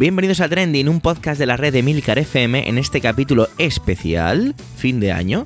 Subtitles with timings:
[0.00, 4.54] Bienvenidos a Trending, un podcast de la red de Milcar FM en este capítulo especial,
[4.78, 5.44] fin de año,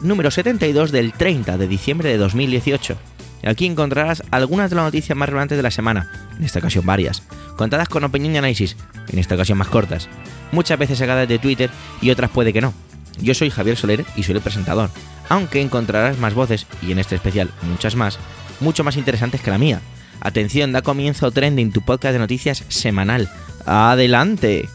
[0.00, 2.96] número 72 del 30 de diciembre de 2018.
[3.44, 6.08] Aquí encontrarás algunas de las noticias más relevantes de la semana,
[6.38, 7.24] en esta ocasión varias,
[7.56, 8.76] contadas con opinión y análisis,
[9.08, 10.08] en esta ocasión más cortas,
[10.52, 11.68] muchas veces sacadas de Twitter
[12.00, 12.72] y otras puede que no.
[13.20, 14.90] Yo soy Javier Soler y soy el presentador,
[15.28, 18.20] aunque encontrarás más voces, y en este especial muchas más,
[18.60, 19.80] mucho más interesantes que la mía.
[20.20, 23.28] Atención, da comienzo Trending, tu podcast de noticias semanal.
[23.66, 24.68] ¡Adelante!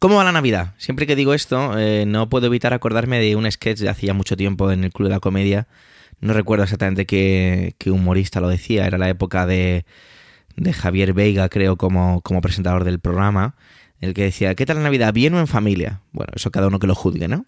[0.00, 0.72] ¿Cómo va la Navidad?
[0.78, 4.34] Siempre que digo esto, eh, no puedo evitar acordarme de un sketch de hacía mucho
[4.34, 5.68] tiempo en el Club de la Comedia.
[6.20, 9.84] No recuerdo exactamente qué, humorista lo decía, era la época de,
[10.72, 13.56] Javier Veiga, creo, como, como presentador del programa,
[14.00, 15.12] el que decía, ¿qué tal la Navidad?
[15.12, 16.00] ¿Bien o en familia?
[16.12, 17.46] Bueno, eso cada uno que lo juzgue, ¿no?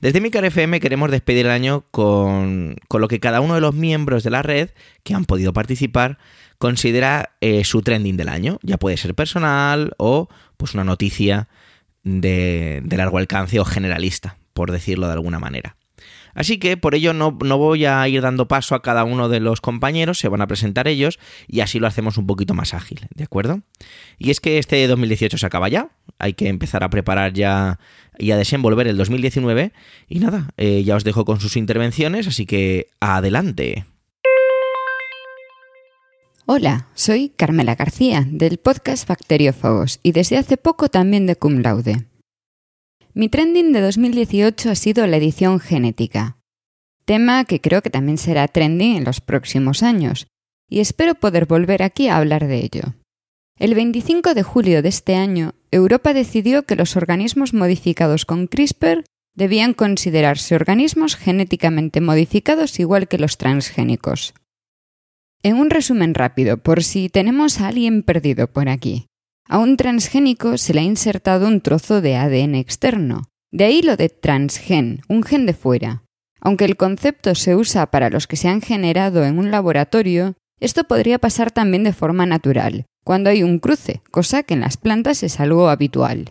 [0.00, 3.74] Desde Micar FM queremos despedir el año con, con, lo que cada uno de los
[3.74, 4.70] miembros de la red
[5.04, 6.18] que han podido participar
[6.60, 8.58] considera eh, su trending del año.
[8.62, 11.48] Ya puede ser personal o pues una noticia
[12.02, 15.76] de, largo alcance o generalista, por decirlo de alguna manera.
[16.40, 19.40] Así que por ello no, no, voy a ir dando paso a cada uno de
[19.40, 23.06] los compañeros, se van a presentar ellos y así lo hacemos un poquito más ágil,
[23.14, 23.60] ¿de acuerdo?
[24.18, 27.78] Y es que este 2018 se acaba ya, hay que empezar a preparar ya
[28.18, 29.74] y a desenvolver el 2019
[30.08, 33.84] y nada, eh, ya os dejo con sus intervenciones, así que adelante.
[36.46, 42.09] Hola, soy Carmela García del podcast Bacteriófagos y desde hace poco también de Cum Laude.
[43.12, 46.38] Mi trending de 2018 ha sido la edición genética,
[47.04, 50.28] tema que creo que también será trending en los próximos años,
[50.68, 52.94] y espero poder volver aquí a hablar de ello.
[53.58, 59.04] El 25 de julio de este año, Europa decidió que los organismos modificados con CRISPR
[59.34, 64.34] debían considerarse organismos genéticamente modificados igual que los transgénicos.
[65.42, 69.09] En un resumen rápido, por si tenemos a alguien perdido por aquí.
[69.50, 73.24] A un transgénico se le ha insertado un trozo de ADN externo.
[73.50, 76.04] De ahí lo de transgen, un gen de fuera.
[76.40, 80.84] Aunque el concepto se usa para los que se han generado en un laboratorio, esto
[80.84, 85.24] podría pasar también de forma natural, cuando hay un cruce, cosa que en las plantas
[85.24, 86.30] es algo habitual.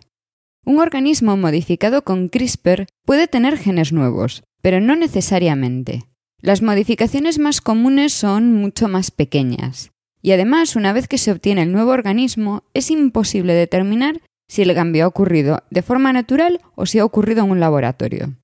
[0.65, 6.03] Un organismo modificado con CRISPR puede tener genes nuevos, pero no necesariamente.
[6.41, 9.91] Las modificaciones más comunes son mucho más pequeñas.
[10.21, 14.73] Y además, una vez que se obtiene el nuevo organismo, es imposible determinar si el
[14.73, 18.35] cambio ha ocurrido de forma natural o si ha ocurrido en un laboratorio.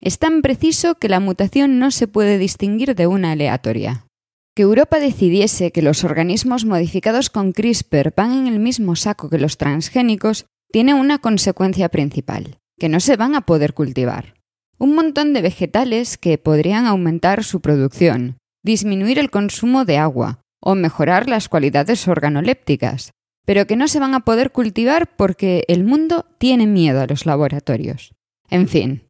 [0.00, 4.06] Es tan preciso que la mutación no se puede distinguir de una aleatoria.
[4.54, 9.38] Que Europa decidiese que los organismos modificados con CRISPR van en el mismo saco que
[9.38, 14.34] los transgénicos tiene una consecuencia principal, que no se van a poder cultivar
[14.78, 20.74] un montón de vegetales que podrían aumentar su producción, disminuir el consumo de agua o
[20.74, 23.10] mejorar las cualidades organolépticas,
[23.44, 27.26] pero que no se van a poder cultivar porque el mundo tiene miedo a los
[27.26, 28.14] laboratorios.
[28.48, 29.06] En fin.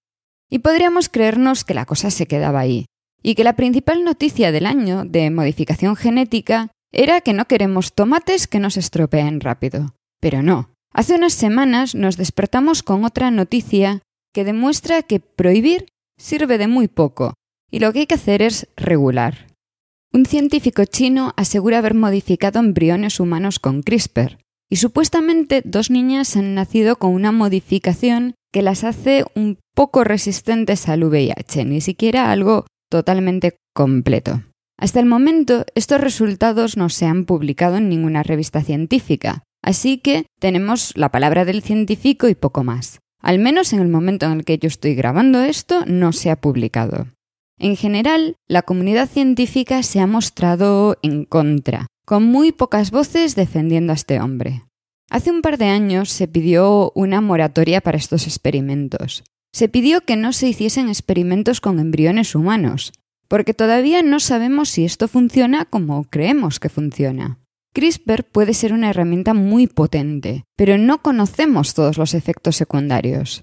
[0.50, 2.86] Y podríamos creernos que la cosa se quedaba ahí,
[3.22, 8.48] y que la principal noticia del año de modificación genética era que no queremos tomates
[8.48, 9.94] que nos estropeen rápido.
[10.20, 10.70] Pero no.
[10.92, 15.86] Hace unas semanas nos despertamos con otra noticia que demuestra que prohibir
[16.18, 17.34] sirve de muy poco
[17.70, 19.53] y lo que hay que hacer es regular.
[20.14, 24.38] Un científico chino asegura haber modificado embriones humanos con CRISPR
[24.70, 30.88] y supuestamente dos niñas han nacido con una modificación que las hace un poco resistentes
[30.88, 34.44] al VIH, ni siquiera algo totalmente completo.
[34.78, 40.26] Hasta el momento, estos resultados no se han publicado en ninguna revista científica, así que
[40.38, 43.00] tenemos la palabra del científico y poco más.
[43.20, 46.36] Al menos en el momento en el que yo estoy grabando esto, no se ha
[46.36, 47.08] publicado.
[47.58, 53.92] En general, la comunidad científica se ha mostrado en contra, con muy pocas voces defendiendo
[53.92, 54.64] a este hombre.
[55.10, 59.22] Hace un par de años se pidió una moratoria para estos experimentos.
[59.52, 62.92] Se pidió que no se hiciesen experimentos con embriones humanos,
[63.28, 67.38] porque todavía no sabemos si esto funciona como creemos que funciona.
[67.72, 73.42] CRISPR puede ser una herramienta muy potente, pero no conocemos todos los efectos secundarios.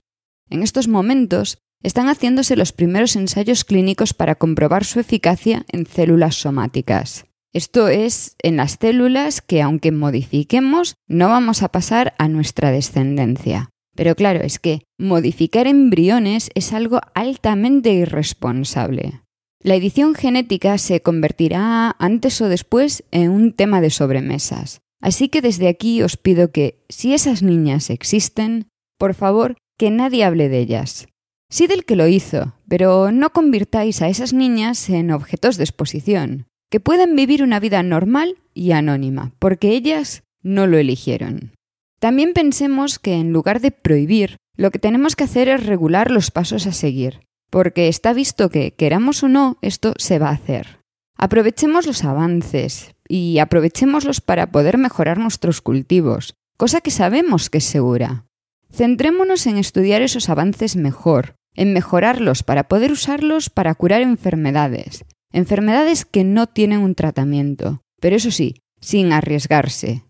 [0.50, 6.36] En estos momentos, están haciéndose los primeros ensayos clínicos para comprobar su eficacia en células
[6.36, 7.26] somáticas.
[7.54, 13.70] Esto es, en las células que aunque modifiquemos, no vamos a pasar a nuestra descendencia.
[13.96, 19.22] Pero claro, es que modificar embriones es algo altamente irresponsable.
[19.64, 24.80] La edición genética se convertirá antes o después en un tema de sobremesas.
[25.02, 30.24] Así que desde aquí os pido que, si esas niñas existen, por favor, que nadie
[30.24, 31.08] hable de ellas.
[31.52, 36.48] Sí del que lo hizo, pero no convirtáis a esas niñas en objetos de exposición,
[36.72, 41.52] que pueden vivir una vida normal y anónima, porque ellas no lo eligieron.
[42.00, 46.32] También pensemos que en lugar de prohibir, lo que tenemos que hacer es regular los
[46.32, 47.20] pasos a seguir,
[47.52, 50.80] porque está visto que, queramos o no, esto se va a hacer.
[51.18, 57.66] Aprovechemos los avances y aprovechémoslos para poder mejorar nuestros cultivos, cosa que sabemos que es
[57.66, 58.26] segura.
[58.72, 66.06] Centrémonos en estudiar esos avances mejor, en mejorarlos para poder usarlos para curar enfermedades, enfermedades
[66.06, 70.04] que no tienen un tratamiento, pero eso sí, sin arriesgarse.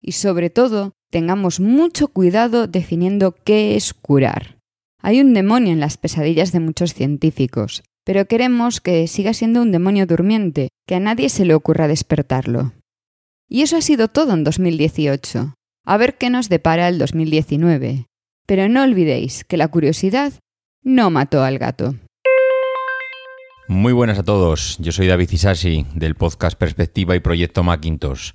[0.00, 4.58] Y sobre todo, tengamos mucho cuidado definiendo qué es curar.
[5.02, 9.72] Hay un demonio en las pesadillas de muchos científicos, pero queremos que siga siendo un
[9.72, 12.72] demonio durmiente, que a nadie se le ocurra despertarlo.
[13.48, 15.54] Y eso ha sido todo en 2018.
[15.84, 18.06] A ver qué nos depara el 2019.
[18.46, 20.32] Pero no olvidéis que la curiosidad
[20.82, 21.94] no mató al gato.
[23.68, 28.32] Muy buenas a todos, yo soy David Isasi del podcast Perspectiva y Proyecto Macintosh.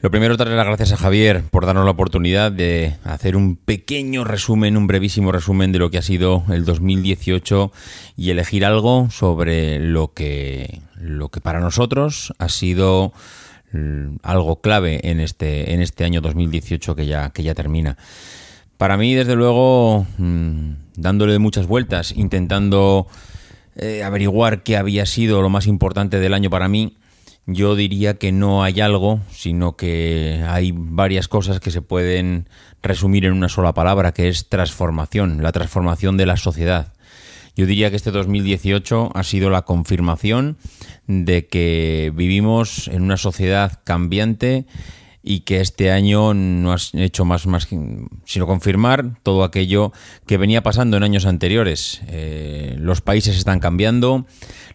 [0.00, 4.24] Lo primero, darle las gracias a Javier por darnos la oportunidad de hacer un pequeño
[4.24, 7.70] resumen, un brevísimo resumen de lo que ha sido el 2018
[8.16, 13.12] y elegir algo sobre lo que, lo que para nosotros ha sido
[13.70, 17.96] mm, algo clave en este, en este año 2018 que ya, que ya termina.
[18.82, 23.06] Para mí, desde luego, mm, dándole muchas vueltas, intentando
[23.76, 26.96] eh, averiguar qué había sido lo más importante del año para mí,
[27.46, 32.48] yo diría que no hay algo, sino que hay varias cosas que se pueden
[32.82, 36.92] resumir en una sola palabra, que es transformación, la transformación de la sociedad.
[37.54, 40.56] Yo diría que este 2018 ha sido la confirmación
[41.06, 44.66] de que vivimos en una sociedad cambiante
[45.22, 47.68] y que este año no has hecho más, más
[48.24, 49.92] sino confirmar todo aquello
[50.26, 52.02] que venía pasando en años anteriores.
[52.08, 54.26] Eh, los países están cambiando,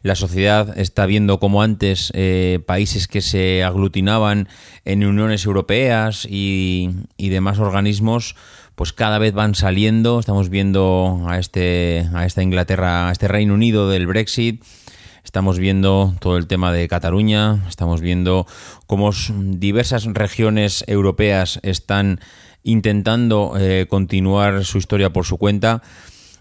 [0.04, 4.48] la sociedad está viendo como antes eh, países que se aglutinaban
[4.86, 8.36] en uniones europeas y, y demás organismos
[8.76, 13.56] pues cada vez van saliendo, estamos viendo a este a esta Inglaterra, a este Reino
[13.56, 14.64] Unido del Brexit,
[15.28, 18.48] Estamos viendo todo el tema de Cataluña, estamos viendo
[18.86, 22.22] cómo diversas regiones europeas están
[22.64, 25.84] intentando eh, continuar su historia por su cuenta.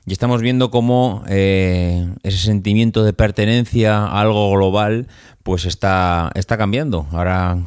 [0.06, 5.08] Y estamos viendo cómo eh, ese sentimiento de pertenencia a algo global
[5.42, 7.08] pues está, está cambiando.
[7.10, 7.58] Ahora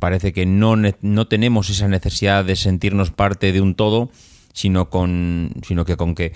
[0.00, 4.10] parece que no, no tenemos esa necesidad de sentirnos parte de un todo,
[4.52, 6.32] sino, con, sino que con que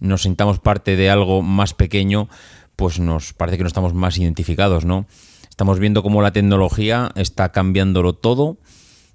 [0.00, 2.30] nos sintamos parte de algo más pequeño,
[2.76, 5.06] pues nos parece que no estamos más identificados, ¿no?
[5.48, 8.58] Estamos viendo cómo la tecnología está cambiándolo todo,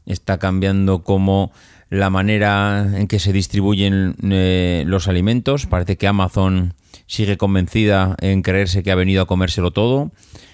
[0.06, 1.52] está cambiando cómo
[1.90, 5.66] la manera en que se distribuyen eh, los alimentos.
[5.66, 6.76] Parece que Amazon
[7.08, 10.12] sigue convencida en creerse que ha venido a comérselo todo.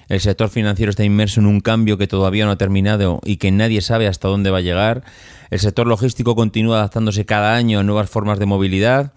[0.07, 3.51] El sector financiero está inmerso en un cambio que todavía no ha terminado y que
[3.51, 5.03] nadie sabe hasta dónde va a llegar.
[5.49, 9.13] El sector logístico continúa adaptándose cada año a nuevas formas de movilidad.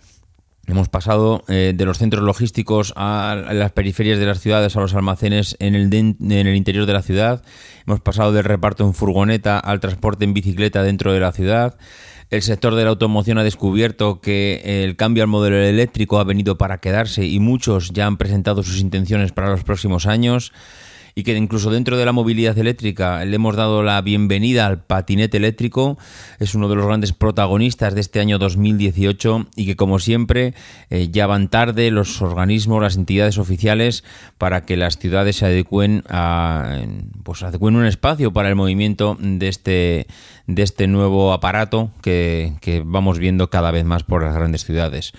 [0.68, 4.94] Hemos pasado eh, de los centros logísticos a las periferias de las ciudades, a los
[4.94, 7.42] almacenes en el, en el interior de la ciudad.
[7.86, 11.78] Hemos pasado del reparto en furgoneta al transporte en bicicleta dentro de la ciudad.
[12.28, 16.58] El sector de la automoción ha descubierto que el cambio al modelo eléctrico ha venido
[16.58, 20.52] para quedarse y muchos ya han presentado sus intenciones para los próximos años
[21.18, 25.36] y que incluso dentro de la movilidad eléctrica le hemos dado la bienvenida al patinete
[25.38, 25.98] eléctrico.
[26.38, 30.54] Es uno de los grandes protagonistas de este año 2018 y que como siempre
[30.90, 34.04] eh, ya van tarde los organismos, las entidades oficiales
[34.38, 36.82] para que las ciudades se adecuen a
[37.24, 40.06] pues adecuen un espacio para el movimiento de este
[40.46, 45.12] de este nuevo aparato que, que vamos viendo cada vez más por las grandes ciudades.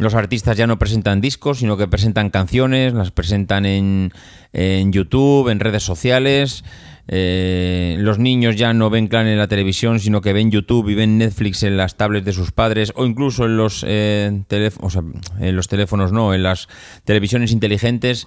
[0.00, 4.14] Los artistas ya no presentan discos, sino que presentan canciones, las presentan en,
[4.54, 6.64] en YouTube, en redes sociales.
[7.06, 10.94] Eh, los niños ya no ven Clan en la televisión, sino que ven YouTube y
[10.94, 16.32] ven Netflix en las tablets de sus padres o incluso en los, eh, teléfonos, no,
[16.32, 16.68] en las
[17.04, 18.26] televisiones inteligentes.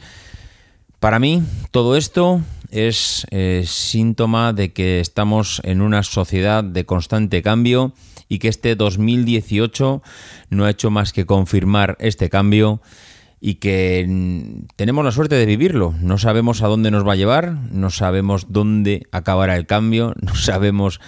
[0.99, 7.41] Para mí, todo esto es eh, síntoma de que estamos en una sociedad de constante
[7.41, 7.93] cambio
[8.33, 10.01] y que este 2018
[10.49, 12.81] no ha hecho más que confirmar este cambio
[13.39, 15.93] y que mm, tenemos la suerte de vivirlo.
[16.01, 20.33] No sabemos a dónde nos va a llevar, no sabemos dónde acabará el cambio, no
[20.33, 20.99] sabemos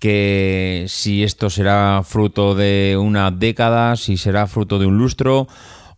[0.00, 5.46] que si esto será fruto de una década, si será fruto de un lustro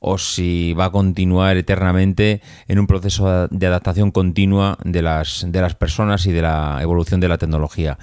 [0.00, 5.60] o si va a continuar eternamente en un proceso de adaptación continua de las, de
[5.60, 7.98] las personas y de la evolución de la tecnología.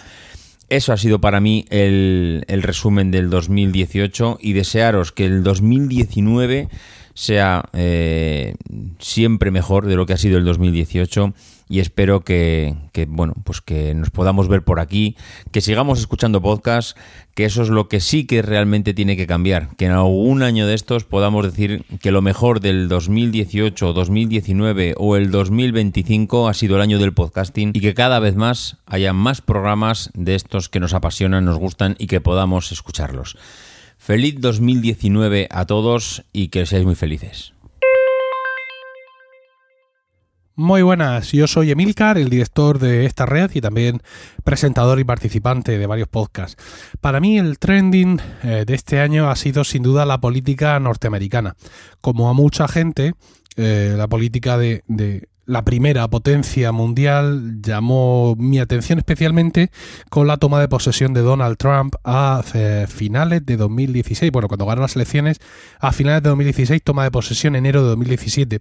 [0.74, 6.68] Eso ha sido para mí el, resumen del 2018 y desearos que el 2019
[7.13, 8.56] sea eh,
[8.98, 11.36] siempre mejor de lo que ha sido el 2018
[11.70, 12.75] y espero que,
[13.08, 15.15] bueno pues que nos podamos ver por aquí
[15.51, 16.98] que sigamos escuchando podcast
[17.36, 20.67] que eso es lo que sí que realmente tiene que cambiar que en algún año
[20.67, 26.75] de estos podamos decir que lo mejor del 2018 2019 o el 2025 ha sido
[26.75, 30.79] el año del podcasting y que cada vez más haya más programas de estos que
[30.79, 33.38] nos apasionan nos gustan y que podamos escucharlos
[34.03, 37.53] Feliz 2019 a todos y que seáis muy felices.
[40.55, 44.03] Muy buenas, yo soy Emilcar, el director de esta red y también
[44.43, 46.62] presentador y participante de varios podcasts.
[47.01, 51.55] Para mí el trending eh, de este año ha sido sin duda la política norteamericana.
[52.01, 53.15] Como a mucha gente,
[53.55, 54.83] eh, la política de,
[55.45, 59.71] la primera potencia mundial llamó mi atención especialmente
[60.09, 64.31] con la toma de posesión de Donald Trump a eh, finales de 2016.
[64.31, 65.39] Bueno, cuando ganó las elecciones,
[65.79, 68.59] a finales de 2016, toma de posesión enero de 2017.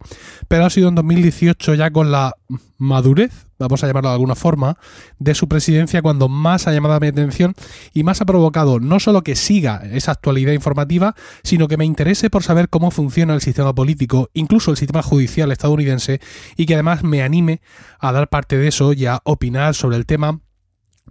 [0.49, 2.35] Pero ha sido en 2018 ya con la
[2.79, 4.79] madurez, vamos a llamarlo de alguna forma,
[5.19, 7.55] de su presidencia cuando más ha llamado mi atención
[7.93, 12.31] y más ha provocado no solo que siga esa actualidad informativa, sino que me interese
[12.31, 16.21] por saber cómo funciona el sistema político, incluso el sistema judicial estadounidense,
[16.57, 17.61] y que además me anime
[17.99, 20.41] a dar parte de eso y a opinar sobre el tema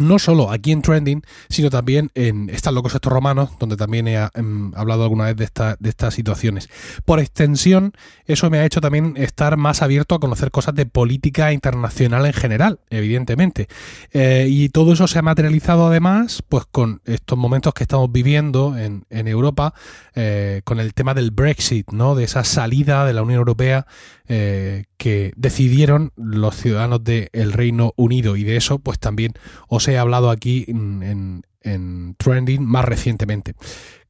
[0.02, 4.18] no solo aquí en Trending, sino también en Están locos estos romanos, donde también he
[4.34, 6.70] em, hablado alguna vez de, de estas situaciones.
[7.06, 7.94] Por extensión,
[8.26, 12.34] eso me ha hecho también estar más abierto a conocer cosas de política internacional en
[12.34, 13.68] general, evidentemente.
[14.12, 18.78] Eh, y todo eso se ha materializado además, pues con estos momentos que estamos viviendo
[18.78, 19.74] en, Europa,
[20.16, 22.16] eh, con el tema del Brexit, ¿no?
[22.16, 23.86] De esa salida de la Unión Europea
[24.28, 29.34] eh, que decidieron los ciudadanos del Reino Unido y de eso pues también
[29.68, 33.56] os he hablado aquí en, en Trending más recientemente.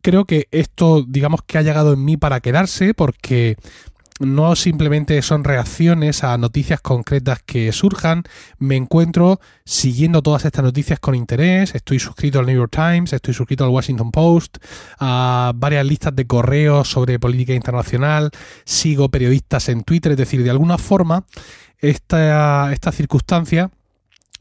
[0.01, 3.55] Creo que esto digamos que ha llegado en mí para quedarse porque
[4.21, 8.23] no simplemente son reacciones a noticias concretas que surjan,
[8.59, 13.33] me encuentro siguiendo todas estas noticias con interés, estoy suscrito al New York Times, estoy
[13.33, 14.57] suscrito al Washington Post,
[14.99, 18.29] a varias listas de correos sobre política internacional,
[18.63, 21.25] sigo periodistas en Twitter, es decir, de alguna forma
[21.79, 23.71] esta, esta circunstancia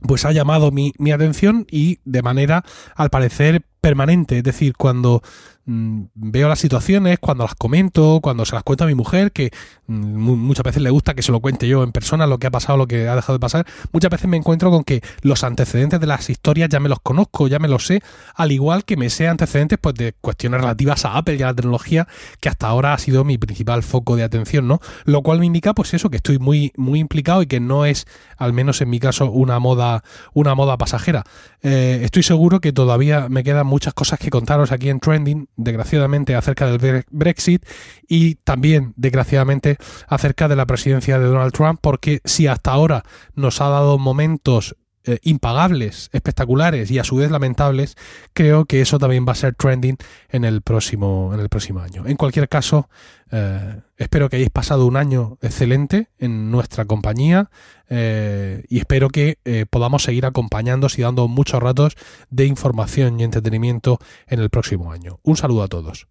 [0.02, 4.38] pues ha llamado mi, mi atención y de manera, al parecer, permanente.
[4.38, 5.22] Es decir, cuando
[5.70, 9.52] Mm, veo las situaciones, cuando las comento, cuando se las cuento a mi mujer, que
[9.86, 12.50] mm, muchas veces le gusta que se lo cuente yo en persona, lo que ha
[12.50, 16.00] pasado, lo que ha dejado de pasar, muchas veces me encuentro con que los antecedentes
[16.00, 18.02] de las historias ya me los conozco, ya me los sé,
[18.34, 21.54] al igual que me sé antecedentes pues de cuestiones relativas a Apple y a la
[21.54, 22.08] tecnología,
[22.40, 24.80] que hasta ahora ha sido mi principal foco de atención, ¿no?
[25.04, 28.06] Lo cual me indica pues eso, que estoy muy, muy implicado y que no es,
[28.38, 31.22] al menos en mi caso, una moda, una moda pasajera.
[31.62, 36.34] Eh, estoy seguro que todavía me quedan muchas cosas que contaros aquí en Trending, desgraciadamente,
[36.34, 37.64] acerca del Brexit
[38.06, 43.60] y también, desgraciadamente, acerca de la presidencia de Donald Trump, porque si hasta ahora nos
[43.60, 47.96] ha dado momentos eh, impagables, espectaculares y a su vez lamentables,
[48.34, 49.96] creo que eso también va a ser trending
[50.28, 52.06] en el próximo, en el próximo año.
[52.06, 52.90] En cualquier caso,
[53.30, 57.50] eh, espero que hayáis pasado un año excelente en nuestra compañía
[57.88, 59.38] eh, y espero que
[59.70, 61.96] podamos seguir acompañándoos y dando muchos ratos
[62.28, 65.18] de información y entretenimiento en el próximo año.
[65.22, 66.08] Un saludo a todos.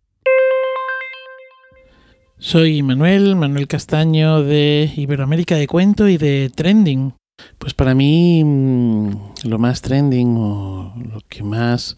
[2.39, 7.13] Soy Manuel, Manuel Castaño de Iberoamérica de Cuento y de Trending.
[7.57, 9.09] Pues para mí mm,
[9.45, 11.95] lo más trending o lo que más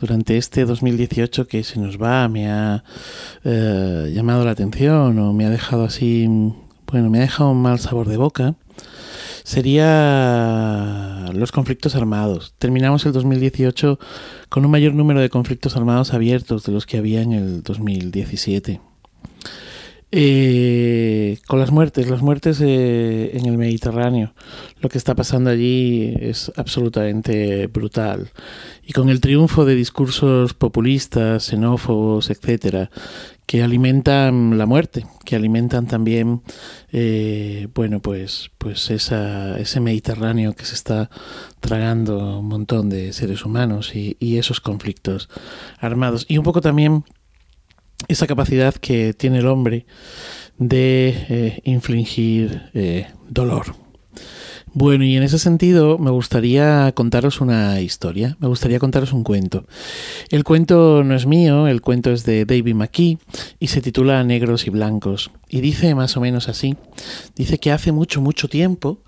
[0.00, 2.84] durante este 2018 que se nos va me ha
[3.44, 6.26] eh, llamado la atención o me ha dejado así,
[6.90, 8.54] bueno, me ha dejado un mal sabor de boca
[9.46, 12.54] sería los conflictos armados.
[12.58, 13.96] Terminamos el 2018
[14.48, 18.80] con un mayor número de conflictos armados abiertos de los que había en el 2017.
[20.12, 24.34] Eh, con las muertes, las muertes eh, en el Mediterráneo,
[24.80, 28.30] lo que está pasando allí es absolutamente brutal.
[28.86, 32.88] Y con el triunfo de discursos populistas, xenófobos, etcétera,
[33.46, 36.42] que alimentan la muerte, que alimentan también,
[36.92, 41.10] eh, bueno, pues, pues esa, ese Mediterráneo que se está
[41.60, 45.28] tragando un montón de seres humanos y, y esos conflictos
[45.78, 46.26] armados.
[46.28, 47.04] Y un poco también
[48.08, 49.86] esa capacidad que tiene el hombre
[50.58, 53.74] de eh, infligir eh, dolor.
[54.78, 59.64] Bueno, y en ese sentido me gustaría contaros una historia, me gustaría contaros un cuento.
[60.28, 63.18] El cuento no es mío, el cuento es de David McKee
[63.58, 65.30] y se titula Negros y Blancos.
[65.48, 66.76] Y dice más o menos así,
[67.34, 69.00] dice que hace mucho, mucho tiempo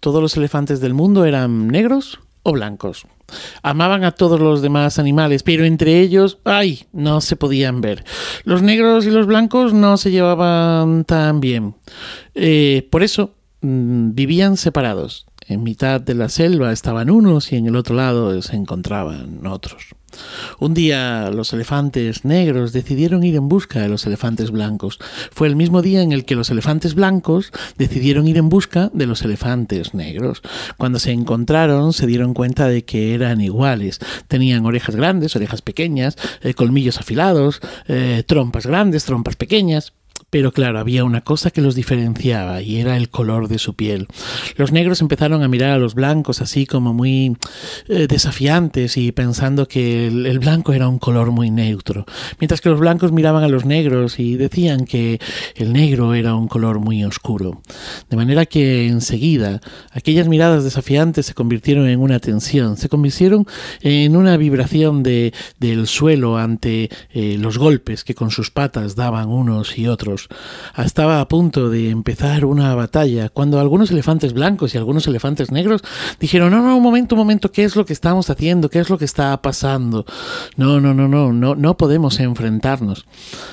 [0.00, 3.06] todos los elefantes del mundo eran negros o blancos.
[3.62, 8.04] Amaban a todos los demás animales, pero entre ellos, ay, no se podían ver.
[8.44, 11.76] Los negros y los blancos no se llevaban tan bien.
[12.34, 15.26] Eh, por eso mm, vivían separados.
[15.46, 19.94] En mitad de la selva estaban unos y en el otro lado se encontraban otros.
[20.58, 24.98] Un día los elefantes negros decidieron ir en busca de los elefantes blancos.
[25.30, 29.06] Fue el mismo día en el que los elefantes blancos decidieron ir en busca de
[29.06, 30.42] los elefantes negros.
[30.76, 34.00] Cuando se encontraron se dieron cuenta de que eran iguales.
[34.28, 39.92] Tenían orejas grandes, orejas pequeñas, eh, colmillos afilados, eh, trompas grandes, trompas pequeñas.
[40.30, 44.06] Pero claro, había una cosa que los diferenciaba y era el color de su piel.
[44.56, 47.36] Los negros empezaron a mirar a los blancos así como muy
[47.88, 52.06] eh, desafiantes y pensando que el, blanco era un color muy neutro,
[52.38, 55.20] mientras que los blancos miraban a los negros y decían que
[55.56, 57.60] el negro era un color muy oscuro.
[58.08, 59.60] De manera que enseguida
[59.90, 63.46] aquellas miradas desafiantes se convirtieron en una tensión, se convirtieron
[63.80, 69.28] en una vibración de, del suelo ante eh, los golpes que con sus patas daban
[69.28, 70.19] unos y otros
[70.76, 75.82] estaba a punto de empezar una batalla cuando algunos elefantes blancos y algunos elefantes negros
[76.18, 78.70] dijeron, no, no, un momento, un momento, ¿qué es lo que estamos haciendo?
[78.70, 80.06] ¿Qué es lo que está pasando?
[80.56, 83.06] No, no, no, no, no, no podemos enfrentarnos.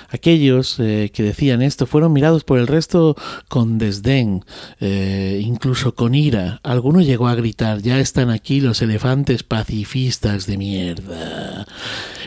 [0.10, 3.16] Aquellos eh, que decían esto fueron mirados por el resto
[3.48, 4.44] con desdén,
[4.80, 6.60] eh, incluso con ira.
[6.64, 11.66] Alguno llegó a gritar, ya están aquí los elefantes pacifistas de mierda.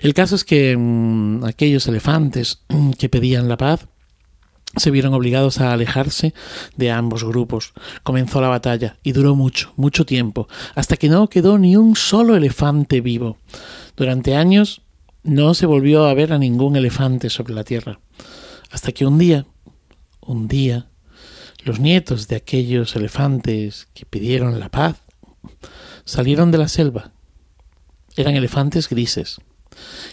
[0.03, 2.63] El caso es que mmm, aquellos elefantes
[2.99, 3.87] que pedían la paz
[4.77, 6.33] se vieron obligados a alejarse
[6.77, 7.73] de ambos grupos.
[8.03, 12.37] Comenzó la batalla y duró mucho, mucho tiempo, hasta que no quedó ni un solo
[12.37, 13.39] elefante vivo.
[13.97, 14.83] Durante años
[15.23, 18.01] no se volvió a ver a ningún elefante sobre la tierra,
[18.71, 19.47] hasta que un día,
[20.21, 20.89] un día,
[21.65, 25.03] los nietos de aquellos elefantes que pidieron la paz
[26.05, 27.13] salieron de la selva.
[28.17, 29.41] Eran elefantes grises.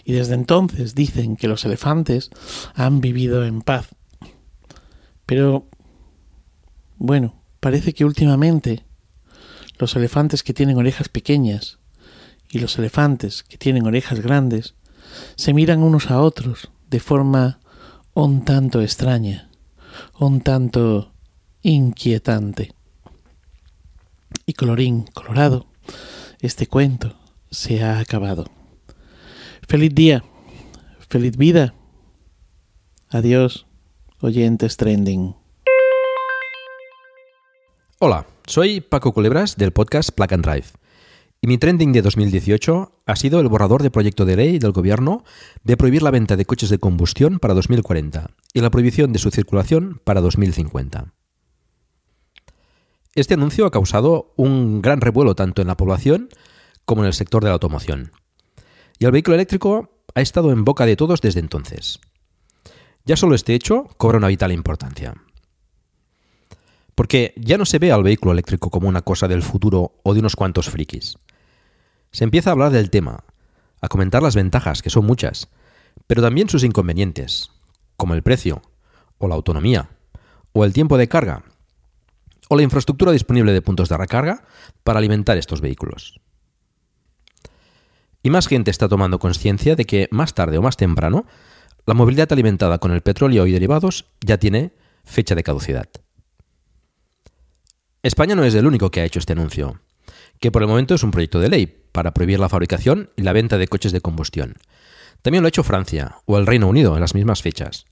[0.04, 2.30] Y desde entonces dicen que los elefantes
[2.76, 3.90] han vivido en paz
[5.28, 5.68] pero,
[6.98, 8.84] bueno, parece que últimamente
[9.78, 11.78] los elefantes que tienen orejas pequeñas
[12.50, 14.74] y los elefantes que tienen orejas grandes
[15.36, 17.60] se miran unos a otros de forma
[18.14, 19.52] un tanto extraña,
[20.18, 21.14] un tanto
[21.62, 22.74] inquietante.
[24.46, 25.68] Y colorín colorado,
[26.40, 27.20] este cuento
[27.52, 28.46] se ha acabado.
[29.68, 30.24] Feliz día,
[31.10, 31.76] feliz vida.
[33.10, 33.67] Adiós
[34.22, 35.36] oyentes trending.
[38.00, 40.68] Hola, soy Paco Culebras del podcast Plug and Drive.
[41.40, 45.24] Y mi trending de 2018 ha sido el borrador de proyecto de ley del Gobierno
[45.64, 49.30] de prohibir la venta de coches de combustión para 2040 y la prohibición de su
[49.30, 51.14] circulación para 2050.
[53.14, 56.30] Este anuncio ha causado un gran revuelo tanto en la población
[56.86, 58.12] como en el sector de la automoción.
[58.98, 62.00] Y el vehículo eléctrico ha estado en boca de todos desde entonces.
[63.08, 65.14] Ya solo este hecho cobra una vital importancia.
[66.94, 70.20] Porque ya no se ve al vehículo eléctrico como una cosa del futuro o de
[70.20, 71.18] unos cuantos frikis.
[72.12, 73.24] Se empieza a hablar del tema,
[73.80, 75.48] a comentar las ventajas, que son muchas,
[76.06, 77.52] pero también sus inconvenientes,
[77.96, 78.62] como el precio,
[79.20, 79.88] o la autonomía,
[80.52, 81.44] o el tiempo de carga,
[82.50, 84.44] o la infraestructura disponible de puntos de recarga
[84.84, 86.20] para alimentar estos vehículos.
[88.22, 91.26] Y más gente está tomando conciencia de que más tarde o más temprano
[91.88, 94.74] la movilidad alimentada con el petróleo y derivados ya tiene
[95.06, 95.88] fecha de caducidad.
[98.04, 99.80] España no es el único que ha hecho este anuncio,
[100.42, 103.32] que por el momento es un proyecto de ley para prohibir la fabricación y la
[103.32, 104.56] venta de coches de combustión.
[105.22, 107.86] También lo ha hecho Francia o el Reino Unido en las mismas fechas.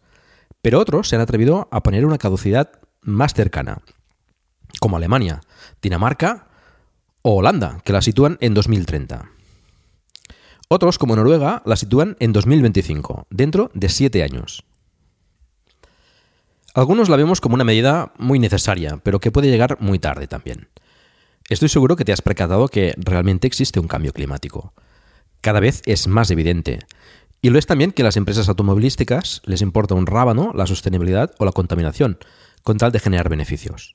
[0.61, 3.81] Pero otros se han atrevido a poner una caducidad más cercana,
[4.81, 5.39] como Alemania,
[5.81, 6.49] Dinamarca
[7.21, 9.34] o Holanda, que la sitúan en 2030.
[10.67, 14.65] Otros, como Noruega, la sitúan en 2025, dentro de siete años.
[16.73, 20.67] Algunos la vemos como una medida muy necesaria, pero que puede llegar muy tarde también.
[21.47, 24.73] Estoy seguro que te has percatado que realmente existe un cambio climático.
[25.41, 26.79] Cada vez es más evidente.
[27.41, 31.33] Y lo es también que a las empresas automovilísticas les importa un rábano la sostenibilidad
[31.37, 32.17] o la contaminación,
[32.63, 33.93] con tal de generar beneficios.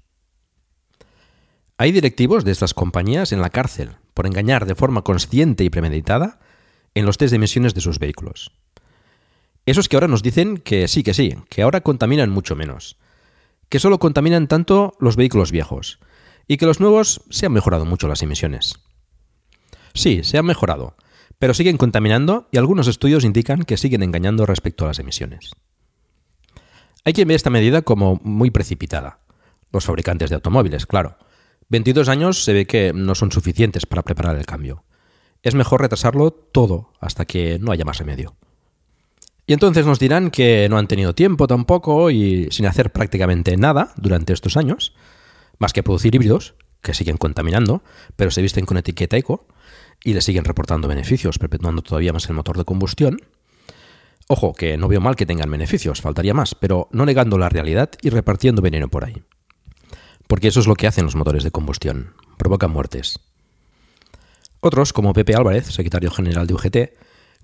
[1.76, 6.38] Hay directivos de estas compañías en la cárcel por engañar de forma consciente y premeditada
[6.94, 8.52] en los test de emisiones de sus vehículos.
[9.66, 12.96] Esos que ahora nos dicen que sí, que sí, que ahora contaminan mucho menos,
[13.68, 16.00] que solo contaminan tanto los vehículos viejos
[16.48, 18.80] y que los nuevos se han mejorado mucho las emisiones.
[19.94, 20.96] Sí, se han mejorado,
[21.38, 25.52] pero siguen contaminando y algunos estudios indican que siguen engañando respecto a las emisiones.
[27.04, 29.20] Hay quien ve esta medida como muy precipitada,
[29.72, 31.16] los fabricantes de automóviles, claro,
[31.68, 34.84] 22 años se ve que no son suficientes para preparar el cambio.
[35.42, 38.36] Es mejor retrasarlo todo hasta que no haya más remedio.
[39.46, 43.92] Y entonces nos dirán que no han tenido tiempo tampoco y sin hacer prácticamente nada
[43.96, 44.94] durante estos años,
[45.58, 47.82] más que producir híbridos, que siguen contaminando,
[48.16, 49.46] pero se visten con etiqueta eco
[50.04, 53.20] y le siguen reportando beneficios, perpetuando todavía más el motor de combustión.
[54.28, 57.90] Ojo, que no veo mal que tengan beneficios, faltaría más, pero no negando la realidad
[58.00, 59.22] y repartiendo veneno por ahí.
[60.28, 63.18] Porque eso es lo que hacen los motores de combustión, provocan muertes.
[64.60, 66.76] Otros, como Pepe Álvarez, secretario general de UGT,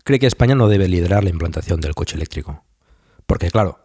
[0.04, 2.64] cree que España no debe liderar la implantación del coche eléctrico.
[3.26, 3.84] Porque claro,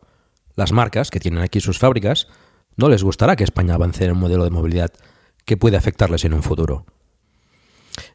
[0.55, 2.27] las marcas que tienen aquí sus fábricas
[2.75, 4.91] no les gustará que España avance en un modelo de movilidad
[5.45, 6.85] que puede afectarles en un futuro.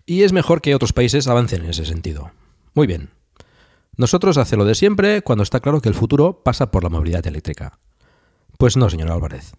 [0.04, 2.30] Y es mejor que otros países avancen en ese sentido.
[2.74, 3.10] Muy bien.
[3.96, 7.26] Nosotros hacemos lo de siempre cuando está claro que el futuro pasa por la movilidad
[7.26, 7.78] eléctrica.
[8.58, 9.54] Pues no, señor Álvarez.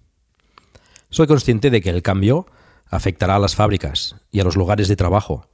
[1.09, 2.47] Soy consciente de que el cambio
[2.89, 5.49] afectará a las fábricas y a los lugares de trabajo.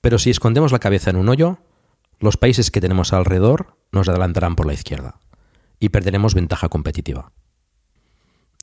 [0.00, 1.58] Pero si escondemos la cabeza en un hoyo,
[2.18, 5.18] los países que tenemos alrededor nos adelantarán por la izquierda
[5.78, 7.32] y perderemos ventaja competitiva.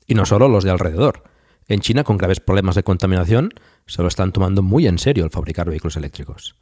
[0.06, 1.24] Y no solo los de alrededor.
[1.68, 3.52] En China, con graves problemas de contaminación,
[3.86, 6.56] se lo están tomando muy en serio el fabricar vehículos eléctricos.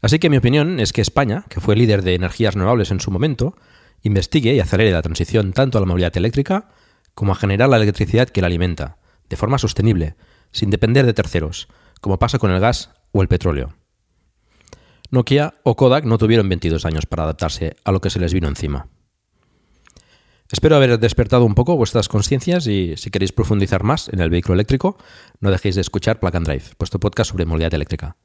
[0.00, 3.10] Así que mi opinión es que España, que fue líder de energías renovables en su
[3.10, 3.54] momento,
[4.02, 6.70] investigue y acelere la transición tanto a la movilidad eléctrica
[7.14, 8.96] como a generar la electricidad que la alimenta,
[9.32, 10.14] de forma sostenible,
[10.50, 11.66] sin depender de terceros,
[12.02, 13.72] como pasa con el gas o el petróleo.
[15.10, 18.46] Nokia o Kodak no tuvieron 22 años para adaptarse a lo que se les vino
[18.46, 18.88] encima.
[20.50, 24.52] Espero haber despertado un poco vuestras conciencias y si queréis profundizar más en el vehículo
[24.52, 24.98] eléctrico,
[25.40, 28.18] no dejéis de escuchar Plug and Drive, vuestro podcast sobre movilidad eléctrica.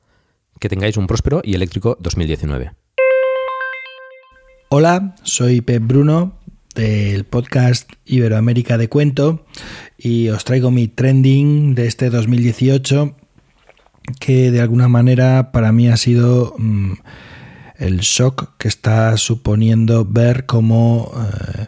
[0.60, 2.74] Que tengáis un próspero y eléctrico 2019.
[4.68, 6.37] Hola, soy Pep Bruno
[6.78, 9.46] del podcast Iberoamérica de Cuento
[9.98, 13.16] y os traigo mi trending de este 2018
[14.20, 16.94] que de alguna manera para mí ha sido mm,
[17.78, 21.66] el shock que está suponiendo ver cómo eh,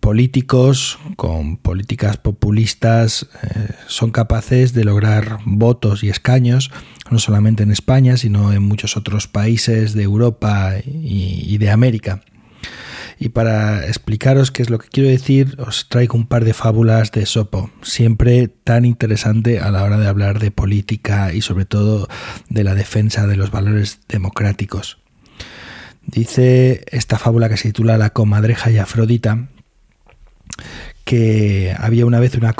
[0.00, 6.70] políticos con políticas populistas eh, son capaces de lograr votos y escaños,
[7.10, 12.22] no solamente en España, sino en muchos otros países de Europa y, de América.
[13.22, 17.12] Y para explicaros qué es lo que quiero decir, os traigo un par de fábulas
[17.12, 22.08] de Sopo, siempre tan interesante a la hora de hablar de política y sobre todo
[22.48, 24.98] de la defensa de los valores democráticos.
[26.04, 29.50] Dice esta fábula que se titula La comadreja y Afrodita,
[31.04, 32.56] que había una vez una,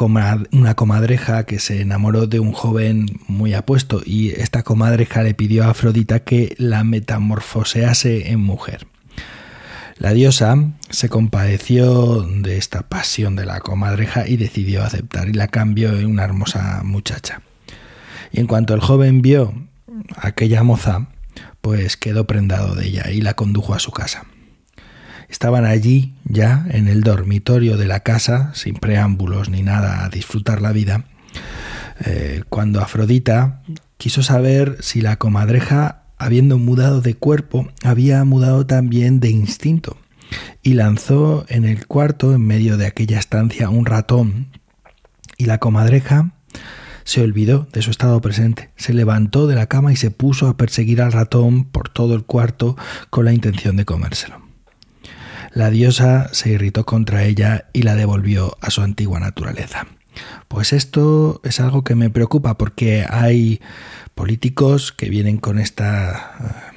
[0.53, 5.65] una comadreja que se enamoró de un joven muy apuesto y esta comadreja le pidió
[5.65, 8.87] a Afrodita que la metamorfosease en mujer.
[10.03, 10.57] La diosa
[10.91, 16.07] se compadeció de esta pasión de la comadreja y decidió aceptar y la cambió en
[16.07, 17.43] una hermosa muchacha.
[18.33, 19.55] Y en cuanto el joven vio
[20.17, 21.07] a aquella moza,
[21.61, 24.25] pues quedó prendado de ella y la condujo a su casa.
[25.29, 30.63] Estaban allí, ya en el dormitorio de la casa, sin preámbulos ni nada, a disfrutar
[30.63, 31.05] la vida,
[32.05, 33.63] eh, cuando Afrodita
[33.99, 39.97] quiso saber si la comadreja, habiendo mudado de cuerpo, había mudado también de instinto,
[40.63, 44.49] y lanzó en el cuarto, en medio de aquella estancia, un ratón,
[45.37, 46.33] y la comadreja
[47.05, 50.57] se olvidó de su estado presente, se levantó de la cama y se puso a
[50.57, 52.77] perseguir al ratón por todo el cuarto
[53.11, 54.41] con la intención de comérselo.
[55.53, 59.87] La diosa se irritó contra ella y la devolvió a su antigua naturaleza.
[60.49, 63.61] Pues esto es algo que me preocupa porque hay
[64.15, 66.73] políticos que vienen con esta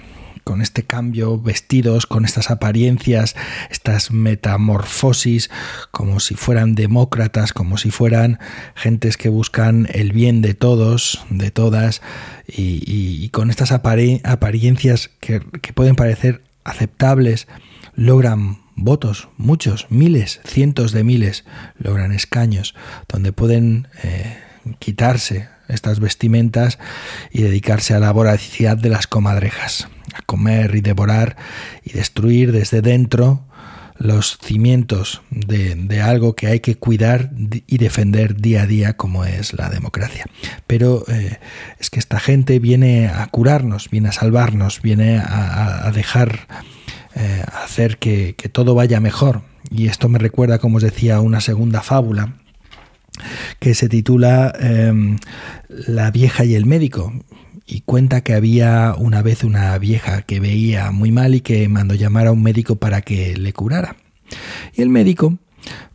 [0.46, 3.36] con este cambio vestidos, con estas apariencias,
[3.72, 5.50] estas metamorfosis,
[5.90, 8.40] como si fueran demócratas, como si fueran
[8.76, 12.04] gentes que buscan el bien de todos, de todas,
[12.48, 15.42] y, con estas apariencias que,
[15.74, 17.48] pueden parecer aceptables,
[17.96, 21.44] logran votos, muchos, miles, cientos de miles,
[21.80, 22.76] logran escaños
[23.08, 24.38] donde pueden eh,
[24.78, 26.80] quitarse estas vestimentas
[27.32, 31.38] y dedicarse a la voracidad de las comadrejas, a comer y devorar
[31.84, 33.46] y destruir desde dentro
[33.98, 37.32] los cimientos de, algo que hay que cuidar
[37.66, 40.26] y defender día a día como es la democracia.
[40.68, 41.40] Pero eh,
[41.80, 46.48] es que esta gente viene a curarnos, viene a salvarnos, viene a dejar
[47.18, 49.42] eh, hacer que, todo vaya mejor.
[49.72, 52.34] Y esto me recuerda, como os decía, una segunda fábula
[53.60, 55.18] que se titula em,
[55.70, 57.14] La vieja y el médico.
[57.68, 61.96] Y cuenta que había una vez una vieja que veía muy mal y que mandó
[61.96, 63.96] llamar a un médico para que le curara.
[64.76, 65.38] Y el médico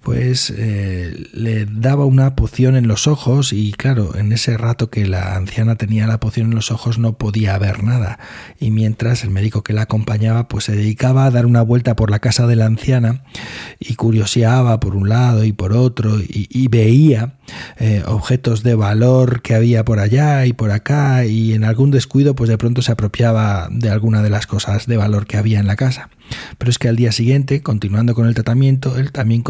[0.03, 5.07] pues eh, le daba una poción en los ojos y claro, en ese rato que
[5.07, 8.19] la anciana tenía la poción en los ojos no podía ver nada
[8.59, 12.11] y mientras el médico que la acompañaba pues se dedicaba a dar una vuelta por
[12.11, 13.25] la casa de la anciana
[13.79, 17.35] y curioseaba por un lado y por otro y, veía
[17.79, 22.35] eh, objetos de valor que había por allá y por acá y en algún descuido
[22.35, 25.67] pues de pronto se apropiaba de alguna de las cosas de valor que había en
[25.67, 26.09] la casa.
[26.59, 29.43] Pero es que al día siguiente, continuando con el tratamiento, él también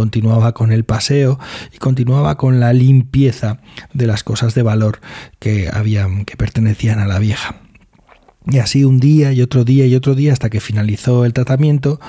[0.52, 1.38] con el paseo
[1.72, 3.60] y continuaba con la limpieza
[3.92, 5.00] de las cosas de valor
[5.38, 7.56] que habían que pertenecían a la vieja.
[8.46, 12.00] Y así un día y otro día y otro día hasta que finalizó el tratamiento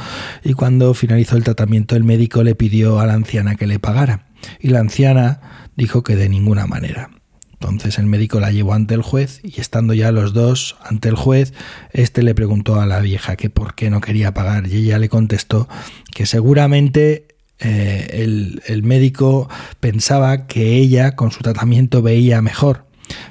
[0.43, 4.27] y cuando finalizó el tratamiento el médico le pidió a la anciana que le pagara
[4.59, 7.09] y la anciana dijo que de ninguna manera.
[7.53, 11.15] Entonces el médico la llevó ante el juez y estando ya los dos ante el
[11.15, 11.53] juez,
[11.91, 15.09] éste le preguntó a la vieja que por qué no quería pagar y ella le
[15.09, 15.69] contestó
[16.11, 17.27] que seguramente
[17.62, 22.86] eh, el, el médico pensaba que ella con su tratamiento veía mejor,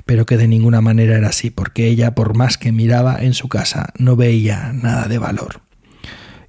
[0.06, 3.48] pero que de ninguna manera era así, porque ella por más que miraba en su
[3.48, 5.62] casa no veía nada de valor.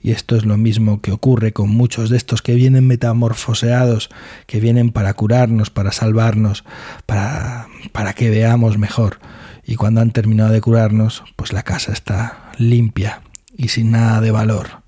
[0.03, 4.09] Y esto es lo mismo que ocurre con muchos de estos que vienen metamorfoseados,
[4.47, 6.63] que vienen para curarnos, para salvarnos,
[7.05, 9.19] para, para que veamos mejor.
[9.63, 13.21] Y cuando han terminado de curarnos, pues la casa está limpia
[13.55, 14.81] y sin nada de valor.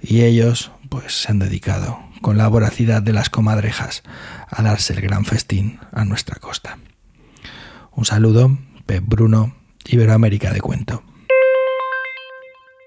[0.00, 4.02] Y ellos, pues se han dedicado, con la voracidad de las comadrejas,
[4.48, 6.76] a darse el gran festín a nuestra costa.
[7.92, 11.04] Un saludo, Pep Bruno, Iberoamérica de Cuento.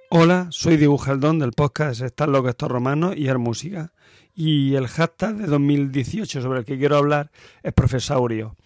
[0.09, 3.93] Hola, soy Dibujaldón del podcast Están locos estos romanos y Música.
[4.35, 7.31] Y el hashtag de 2018 sobre el que quiero hablar
[7.63, 8.57] es profesaurio.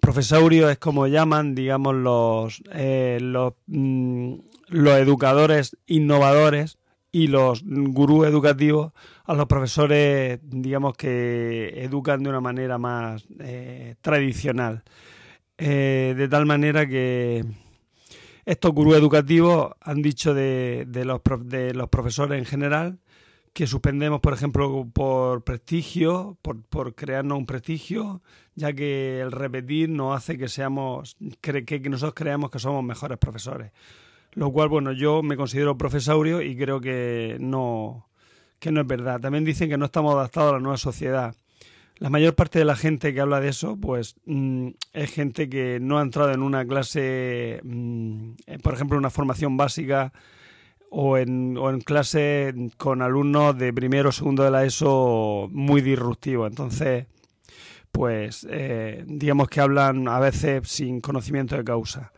[0.00, 4.36] Profesaurio es como llaman, digamos, los, eh, los, mm,
[4.68, 6.78] los educadores innovadores
[7.12, 13.94] y los gurús educativos a los profesores, digamos, que educan de una manera más eh,
[14.00, 14.82] tradicional.
[15.56, 17.44] Eh, de tal manera que
[18.44, 22.98] estos gurús educativos han dicho de, los, de los profesores en general
[23.54, 28.20] que suspendemos, por ejemplo, por prestigio, por, crearnos un prestigio,
[28.56, 33.70] ya que el repetir nos hace que seamos, que, nosotros creamos que somos mejores profesores.
[34.32, 38.08] Lo cual, bueno, yo me considero profesaurio y creo que no,
[38.64, 39.20] que no es verdad.
[39.20, 41.34] También dicen que no estamos adaptados a la nueva sociedad
[41.98, 45.78] la mayor parte de la gente que habla de eso, pues mm, es gente que
[45.80, 50.12] no ha entrado en una clase, mm, eh, por ejemplo, una formación básica
[50.90, 56.46] o en, clase con alumnos de primero o segundo de la ESO muy disruptivo.
[56.46, 57.06] Entonces,
[57.92, 62.12] pues eh, digamos que hablan a veces sin conocimiento de causa.